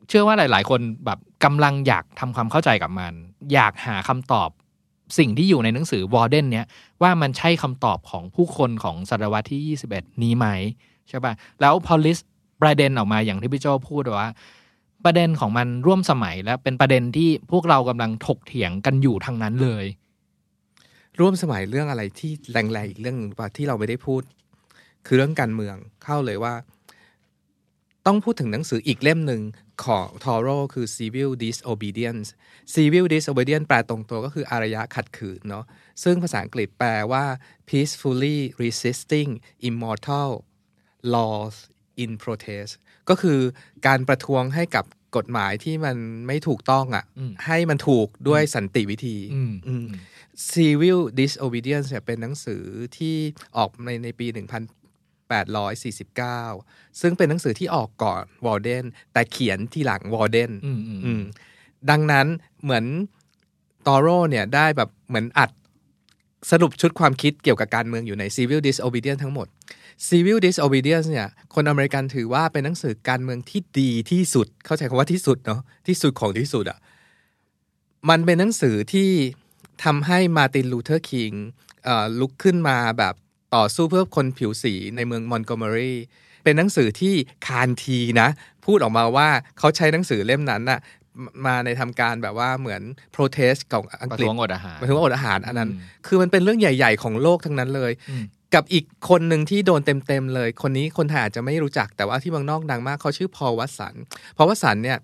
[0.10, 3.14] เชื่อว่าหลาย ๆ คนแบบ กำลังอยากทำความเข้าใจกับมัน
[3.54, 4.50] อยากหาคำตอบ
[5.18, 6.66] สิ่งที่อยู่ในหนังสือวอร์เดนเนี้ย
[7.02, 10.48] ว่ามันใช่คำตอบของผู้คนของศตวรรษที่ 21 นี้ไหม
[11.10, 12.20] ใช่ป่ะแล้วพอลิส
[12.62, 14.30] ประเด็นออกมาอย่างที่พี่โจพูดว่า
[15.06, 19.86] ประเด็นของมันร่วมสมัยและเป็นประเด็นที่พวกเรากำลังถกเถียงกันอยู่ทางนั้นเลย
[21.20, 24.22] ร่วมสมัยเรื่องอะไรที่แรงๆอีกเรื่องหนึ่งว่าที่เราไม่ได้พูด
[25.06, 26.54] คือเรื่องการเมืองเข้าเลยว่า
[28.08, 29.42] ต้องพูดถึงหนังสืออีกเล่มหนึ่ง
[29.86, 32.30] ของทอโรคือ civil disobedience
[32.74, 35.66] civil disobedience แปลตรงตัวก็คืออารยะขัดขืนเนาะ
[36.04, 37.26] ซึ่งภาษาอังกฤษแปลว่า
[37.70, 39.30] peacefully resisting
[39.68, 40.30] immortal
[41.14, 41.56] laws
[42.04, 42.72] in protest
[43.10, 43.40] ก็คือ
[43.88, 44.86] การประท้วงให้กับ
[45.16, 45.98] กฎหมายที่มัน
[46.28, 49.88] ไม่ถูกต้องอะ่ะอืมให้มันถูกด้วยสันติวิธีอืมอืม
[50.54, 52.64] civil disobedience เนี่ยเป็นหนังสือ
[52.98, 53.16] ที่
[53.58, 54.28] ออกในในปี
[55.42, 61.22] 1849 ซึ่งเป็นหนังสือที่ออกก่อนวอลเดนแต่เขียนทีหลังวอลเดนอืมอืมอืม
[61.90, 62.28] ดังนั้น
[62.64, 62.86] เหมือน
[63.88, 65.50] ธอโรเนี่ยได้แบบเหมือนอัด
[66.52, 69.48] สรุปชุดความคิดเกี่ยวกับการเมืองอยู่ใน civil disobedience ทั้งหมด
[70.08, 76.80] civil disobedience เนี่ย คนอเมริกันถือว่าเป็นหนังสือการเมืองที่ดีที่สุด เข้าใจคำว่าที่สุดเนาะ ที่สุดของที่สุดอะ่ะ
[78.10, 79.10] มันเป็นหนังสือที่
[79.84, 81.32] ทำให้มาร์ตินลูเทอร์คิง
[82.20, 83.16] ลุกขึ้นมาแบบ
[83.56, 85.94] ต่อสู้เพื่อคนผิวสีในเมืองมอนโกเมอรี
[86.44, 87.16] เป็นหนังสือที่
[87.48, 88.30] คานทีนะ
[88.66, 89.30] พูดออกมาว่า
[89.60, 90.80] เขาใช้หนังสือเล่มนั้นน่ะ
[91.24, 92.82] มมาในทำการแบบว่าเหมือน
[93.16, 103.96] protest ของอังประกฤษท้วงอดอาหารหมายถึงว่าอดอาหารอันนั้นอืมคือมันเป็นเรื่องใหญ่ ๆ ของโลกทั้งนั้นเลยอืมกับอีกคนหนึ่งที่โดนเต็มๆเลย คนนี้คนไทยอาจจะไม่รู้จักแต่ว่าที่เมืองนอกดังมากเขาชื่อพอลวัตสัน
[104.38, 104.98] พอลวัตสันเนี่ย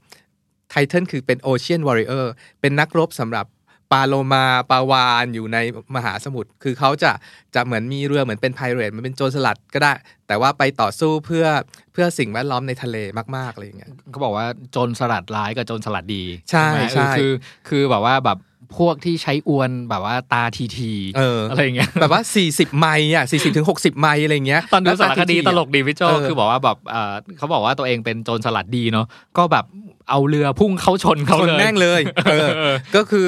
[0.70, 2.26] ไทเทิลคือเป็น Ocean Warrior
[2.62, 3.46] เป็นนักรบสำหรับ
[3.92, 5.58] ปลาโลมาปลาวานอยู่ใน
[5.96, 7.12] มหาสมุทรคือเขาจะ
[7.56, 9.94] จะเหมือนมีเรือเหมือนเป็นไพเรตมันเป็นโจรสลัดก็ได้
[10.28, 11.46] แต่ว่าไปต่อสู้เพื่อ
[11.94, 12.98] เพื่อสิ่งแวดล้อมในทะเล
[13.36, 17.32] มากๆอะไรอย่างเงี้ยเขาบอกว่าโจรสลัดร้ายกับโจรสลัดดีใช่ไหมใช่เออคือ
[17.70, 18.40] คือแบบว่าแบบ
[18.78, 29.06] พวกที่ใช้อวนแบบว่าตาทีทีเอออะไรอย่างเงี้ยแบบว่า 40 ไมล์อะ40ถึง60 ไมล์อะไรอย่างเงี้ยตอนดูสารคดีแวตลกดีพี่โจเออคือบอกว่าแบบเออเขาบอกว่าตัวเองเป็นโจรสลัดดีเนาะ
[29.38, 29.66] ก็แบบ
[30.10, 33.28] เอาเรือพุ่งเข้าชนเขาชนเลยแม่งเลยเออเออก็คือ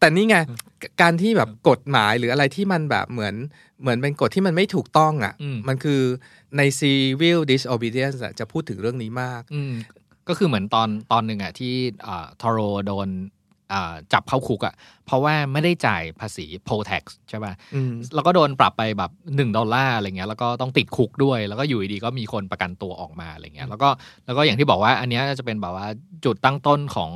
[0.00, 0.36] แต่นี่ไง
[1.02, 3.34] การที่แบบกฎหมายหรืออะไรที่มันแบบเหมือน
[3.80, 6.00] เหมือนเป็นกฎที่มันไม่ถูกต้องอะอืมมันคือ
[6.56, 9.72] ใน civil disobedience อะจะพูดถึงเรื่องนี้มากอืม
[10.28, 11.74] ก็คือเหมือนตอนตอนหนึ่งอะที่
[12.06, 13.08] อ่าทอโรโดน
[13.72, 14.74] อ่าจับเข้าคุกอะ
[15.06, 23.88] เพราะว่าไม่ได้จ่ายภาษี poll tax ใช่ป่ะอืมแล้วก็โดนปรับไปแบบหนึ่งดอลลาร์อะไรเงี้ย แล้วก็ต้องติดคุกด้วย แล้วก็อยู่ดีๆก็มีคนประกันตัวออกมาอะไรเงี้ย แล้วก็
[24.26, 25.86] แล้วก็อย่างที่บอกว่าอันเนี้ยจะเป็นแบบว่า
[26.24, 27.10] จุดตั้งต้นของ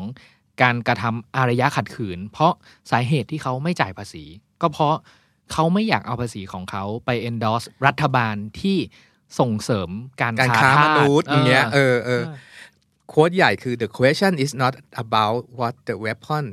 [0.63, 2.53] การกระทำอารยะขัดขืน เพราะ
[2.91, 4.25] สาเหตุที่เขาไม่จ่ายภาษี
[4.63, 4.95] ก็เพราะ
[5.53, 8.79] เขาไม่อยากเอาภาษีของเขาไป endorse รัฐบาลที่
[9.39, 9.89] ส่งเสริม
[10.21, 12.37] การการค้าค้าทามสนุษย์อย่างเงี้ยเออเออเออ
[13.09, 14.75] โค้ดใหญ่คือ the question is not
[15.05, 16.45] about what the weapon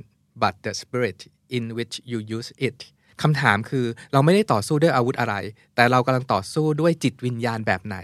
[0.41, 1.19] but the spirit
[1.57, 2.77] in which you use it
[3.21, 5.35] คำถามคือเราไม่ได้ต่อสู้ด้วยอาวุธอะไร
[5.75, 7.97] แต่เรากำลังต่อสู้ด้วยจิตวิญญาณแบบไหน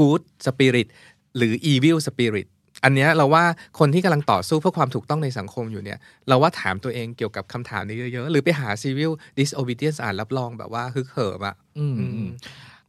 [0.00, 0.88] good spirit
[1.36, 2.46] หรือ evil spirit
[2.86, 3.44] อันเนี้ยเราว่า
[3.78, 12.30] คนที่กำลังต่อสู้เพื่อความถูกต้องในสังคมอยู่เนี่ยเราว่าถามตัวเองเกี่ยวกับคำถามนี้เยอะๆ หรือไปหา civil disobedience อ่านรับรองแบบว่าฮึกเหิมอะอืมอืมอืม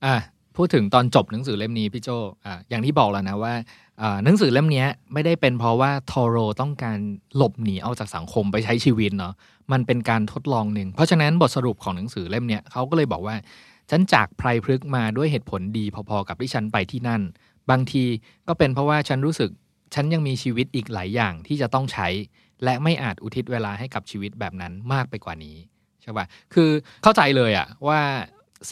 [0.06, 0.16] อะ
[0.56, 2.10] พูดถึงตอนจบหนังสือเล่มนี้พี่โจ
[2.46, 3.54] อะอย่างที่บอกแล้วนะว่า
[4.02, 6.98] อ่าหนังสือเล่มเนี้ยไม่ได้เป็นเพราะว่าทอโรต้องการ
[7.36, 9.34] หลบหนีออกจากสังคมไปใช้ชีวิตเนาะ
[9.72, 13.36] มันเป็นการทดลองหนึ่ง เพราะฉะนั้นบทสรุปของหนังสือเล่มเนี้ยเขาก็เลยบอกว่า
[13.90, 17.22] ฉันจากไพรพฤกษ์มาด้วยเหตุผลดีพอๆกับที่ฉันไปที่นั่น
[17.72, 18.04] บางที
[18.48, 19.50] ก็เป็นเพราะว่าฉันรู้สึก
[19.94, 22.08] ฉันยังมีชีวิตอีกหลายอย่างที่จะต้องใช้
[22.64, 25.58] และไม่อาจอุทิศเวลาให้กับชีวิตแบบนั้นมากไปกว่านี้
[26.02, 26.70] ใช่ปะคือ
[27.04, 28.00] เข้าใจเลยอะว่า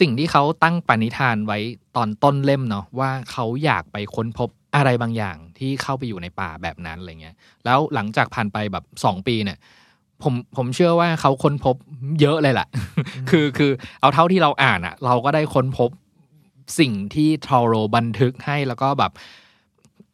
[0.00, 1.58] สิ่งที่เขาตั้งปณิธานไว้
[1.96, 9.58] ตอนต้นเล่มเนาะว่าเขาอยากไปค้นพบอะไรบางอย่างที่เข้าไปอยู่ในป่าแบบนั้นอะไรเงี้ย แล้วหลังจากผ่านไปแบบสองปีเนี่ย
[10.22, 11.76] ผมผมเชื่อว่าเขาค้นพบ
[12.20, 12.68] เยอะเลยแหละ
[13.30, 15.90] คือคือเอาเท่าที่เราอ่านอะเราก็ได้ค้นพบ
[16.78, 19.12] สิ่งที่ทอโรบันทึกให้แล้วก็แบบ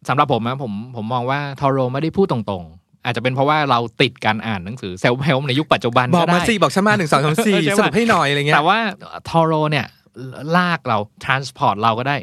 [0.09, 8.79] สำหรับผมนะผมผมมองว่าทอโรไม่ได้พูดตรงๆ อาจจะเป็นเพราะว่าเราติดการอ่านหนังสือเซลฟ์เฮลในยุคปัจจุบันบอกก็ได้มาสิบอกฉันมาหนึ่งสองสามสี่ใช่ปะสรุปให้หน่อยอะไรเงี้ยแต่ว่า
[9.29, 9.87] ทอโรเนี่ย
[10.57, 12.17] ลากเรา transport เราก็ได้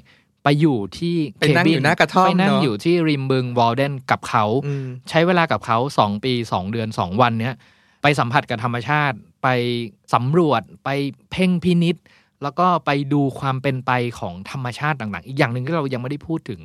[0.44, 7.56] ไปอยู่ที่ไปนั่งอยู่หน้ากระท่อมไปนั่งเนอะอยู่ที่ริมบึงวอลเดนกับเขาอืมใช้เวลากับเขาสองปีสองเดือนสองวันเนี้ย
[8.02, 9.48] ไปสัมผัสกับธรรมชาติ ไป
[10.14, 10.90] สำรวจไป
[11.32, 11.96] เพ่งพินิษ
[12.44, 16.62] แล้วก็ไปดูความเป็นไปของธรรมชาติต่างๆ อีกอย่างหนึ่งที่เรายังไม่ได้พูดถึง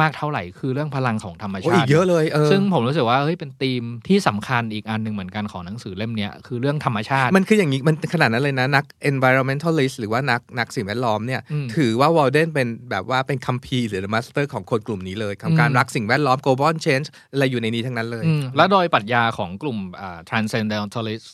[0.00, 21.26] มากเท่าไหร่คือเรื่องพลังของธรรมโอ้ชาอีติกเยอะเลยเออซึ่งผมรู้สึกว่าเฮ้ยเป็นธีมที่สำคัญอีกอันหนึ่งเหมือนกันของหนังสือเล่มเนี้ยคือเรื่องธรรมชาติมันคืออย่างนี้มันขนาดนั้นเลยนะ นัก environmentalist หรือว่านักนักสิ่งแวดล้อมเนี่ยอืมถือว่าวอลเดนเป็นแบบว่าเป็นคัมภีร์หรือ master ของคนกลุ่มนี้เลยของการอืมรักสิ่งแวดล้อม global change อะไรอยู่ในนี้ทั้งนั้นเลยอืมแล้วโดยปรัชญาของกลุ่มอ่า transcendentalist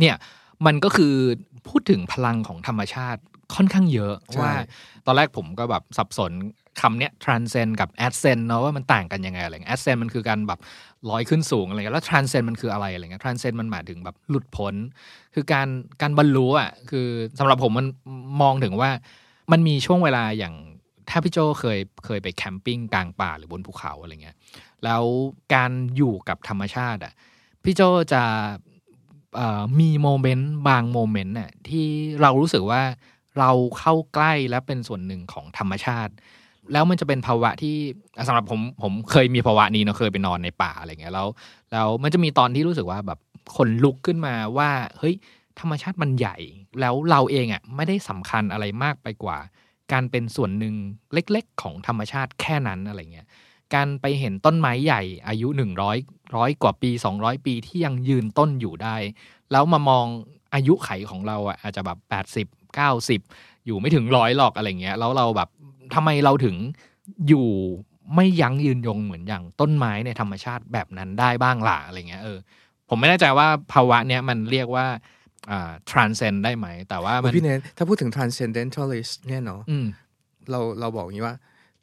[0.00, 0.16] เนี่ย
[0.66, 1.14] มันก็คือ
[1.68, 3.20] พูดถึงพลังของธรรมชาติ
[3.56, 4.52] ค่อนข้างเยอะใช่ว่า
[5.06, 6.32] ตอนแรกผมก็แบบสับสน
[6.80, 10.60] คำเนี้ย transcend กับ ascend เนาะว่ามันต่างกันยังไงอะไรเงี้ย ascend มันคือการแบบ
[11.10, 14.74] ลอยขึ้นสูงอะไรเงี้ยแล้ว transcend มันคืออะไรอะไรเงี้ย transcend มันหมายถึงแบบหลุดพ้น
[15.34, 15.68] คือการ
[16.00, 17.06] การบรรลุอะคือ
[17.38, 17.86] สำหรับผมมัน
[18.42, 18.90] มองถึงว่า
[19.52, 20.54] มันมีช่วงเวลาอย่าง
[21.10, 24.36] ถ้าพี่โจเคยเคยไปแคมปิ้งกลางป่าหรือบนภูเขาอะไรเงี้ย
[24.84, 25.02] แล้ว
[25.54, 27.12] การอยู่กับธรรมชาติอะ
[27.64, 27.80] พี่โจ
[28.12, 28.22] จะ
[29.80, 31.86] มีโมเมนต์บางโมเมนต์น่ะที่
[32.22, 32.82] เรารู้สึกว่า
[33.38, 36.12] เราเข้าใกล้และเป็นส่วนหนึ่งของธรรมชาติ
[36.72, 37.76] แล้วมันจะเป็นภาวะที่
[38.26, 41.28] สำหรับผมผมเคยมีภาวะนี้เนาะเคยไปนอนในป่าอะไรเงี้ยแล้ว
[41.72, 43.18] แล้วมันจะมีตอนที่รู้สึกว่าแบบ
[43.56, 45.14] คนลุกขึ้นมาว่าเฮ้ย
[45.60, 46.36] ธรรมชาติมันใหญ่
[46.80, 49.38] แล้วเราเองอะ่ะไม่ได้สำคัญอะไรมากไปกว่า
[49.92, 50.74] การเป็นส่วนหนึ่ง
[51.12, 53.26] เล็กๆ ของธรรมชาติแค่นั้นอะไรเงี้ย
[53.74, 55.98] การไปเห็นต้นไม้ใหญ่อายุหนึ่งร้อย
[56.36, 58.96] ร้อยกว่าปีสองร้อยปีที่ยังยืนต้นอยู่ได้
[59.52, 60.06] แล้วมามอง
[60.54, 61.98] อายุไขของเราอะอาจจะแบบ
[62.74, 63.20] แปดสิบเก้าสิบ
[63.66, 65.48] อยู่ไม่ถึงร้อยหรอกอะไรเงี้ยแล้วเราแบบ
[65.94, 66.56] ทำไมเราถึง
[67.28, 67.48] อยู่
[68.16, 72.38] ไม่ยั้งยืนยงเหมือนอย่างต้นไม้ในธรรมชาติแบบนั้นได้บ้างล่ะอะไรเงี้ยเออ
[72.88, 74.86] ผมไม่แน่ใจว่าภาวะเนี้ยมันเรียกว่า
[75.50, 79.62] อ่า transcend ได้ไหม แต่ว่ามันพี่เนทถ้าพูดถึง transcendentalist เนี่ยเนาะ
[80.50, 81.36] เราเราบอกอย่างนี้ว่า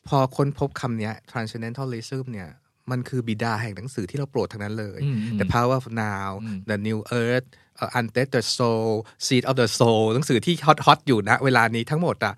[0.08, 2.50] พอค้นพบคำนี้ transcendentalism เนี่ย
[2.92, 5.00] มันคือบิดาแห่งหนังสือที่เราโปรดทั้งนั้นเลย
[5.40, 6.30] The Power of Now
[6.70, 7.48] The New Earth
[7.98, 8.88] Undead the Soul
[9.26, 12.34] Seed of the Soul หนังสือที่ฮอตฮอตอยู่นะ เวลานี้ทั้งหมดอะ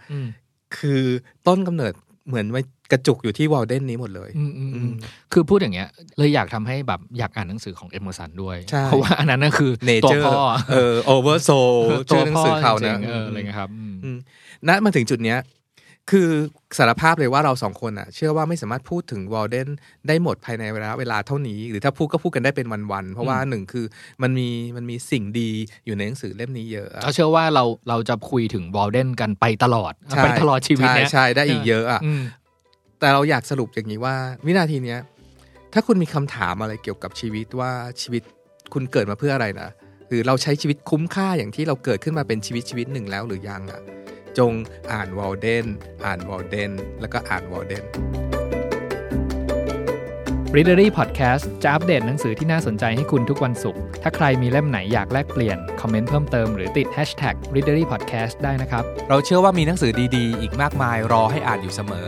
[0.78, 1.02] คือ
[1.48, 1.94] ต้นกำเนิด
[2.28, 2.62] เหมือนไว้
[2.92, 4.30] กระจุกอยู่ที่วอลเดนนี้หมดเลย
[5.34, 9.72] คือพูดอย่างเงี้ย เลยอยากทำให้แบบอยากอ่านหนังสือของเอมเมอร์สันด้วย เพราะว่าอันนั้นนั่นคือ
[10.06, 11.50] ตัวพ่อเออ Over-Soul
[12.10, 13.70] ชื่อหนังสือเขานะอะไรเงี้ยครับ
[14.68, 15.40] ณมาถึงจุดเนี้ย
[16.10, 16.30] คือ
[16.78, 19.68] สารภาพเลยว่าเราสองคนอะเชื่อว่าไม่สามารถพูดถึงวอลเดน
[20.08, 23.86] ได้หมดภายในเวลาเวลาเท่านี้ หรือถ้าพูดก็พูดกันได้เป็นวันๆ เพราะว่าหนึ่งคือ
[24.22, 25.50] มันมีมันมีสิ่งดี
[25.86, 29.94] อยู่ในหนังสือเล่มนี้เยอะเขาเชื่อว่าเราเราจะคุยถึงวอลเดนกันไปตลอด
[30.24, 32.02] ไปตลอดชีวิตเนี้ยใช่ได้อีกเยอะอะ
[33.00, 35.00] แต่เราอยากสรุปอย่างนี้ว่า วินาทีเนี้ย
[35.74, 38.24] ถ้าคุณมีคำถามอะไรเกี่ยวกับชีวิตว่าชีวิต
[38.74, 39.70] คุณเกิดมาเพื่ออะไรนะ
[40.10, 43.82] หรือเราใช้ชีวิตคุ้มค่าอย่างที่เราเกิดขึ้นมาเป็นชีวิตชีวิตหนึ่งแล้วหรือยังอะ
[44.40, 44.54] จง
[44.94, 45.66] อ่านวอลเดน
[46.06, 46.72] อ่านวอลเดน
[47.02, 47.86] แล้วก็อ่านวอลเดน
[50.56, 62.08] Readery Podcast จะอัปเดตหนังสือที่น่าสนใจให้คุณทุกวันศุกร์ ถ้าใครมีเล่มไหนอยากแลกเปลี่ยน คอมเมนต์เพิ่มเติมหรือติด Hashtag Readery Podcast ได้นะครับ เราเชื่อว่ามีหนังสือดีๆ อีกมากมายรอให้อ่านอยู่เสมอ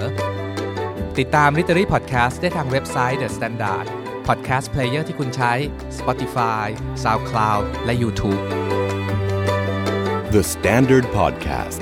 [1.19, 3.85] ติดตาม Readery Podcast ได้ทางเว็บไซต์ The Standard
[4.27, 5.53] Podcast Player ที่คุณใช้
[5.97, 6.65] Spotify
[7.03, 8.41] SoundCloud และ YouTube
[10.35, 11.81] The Standard Podcast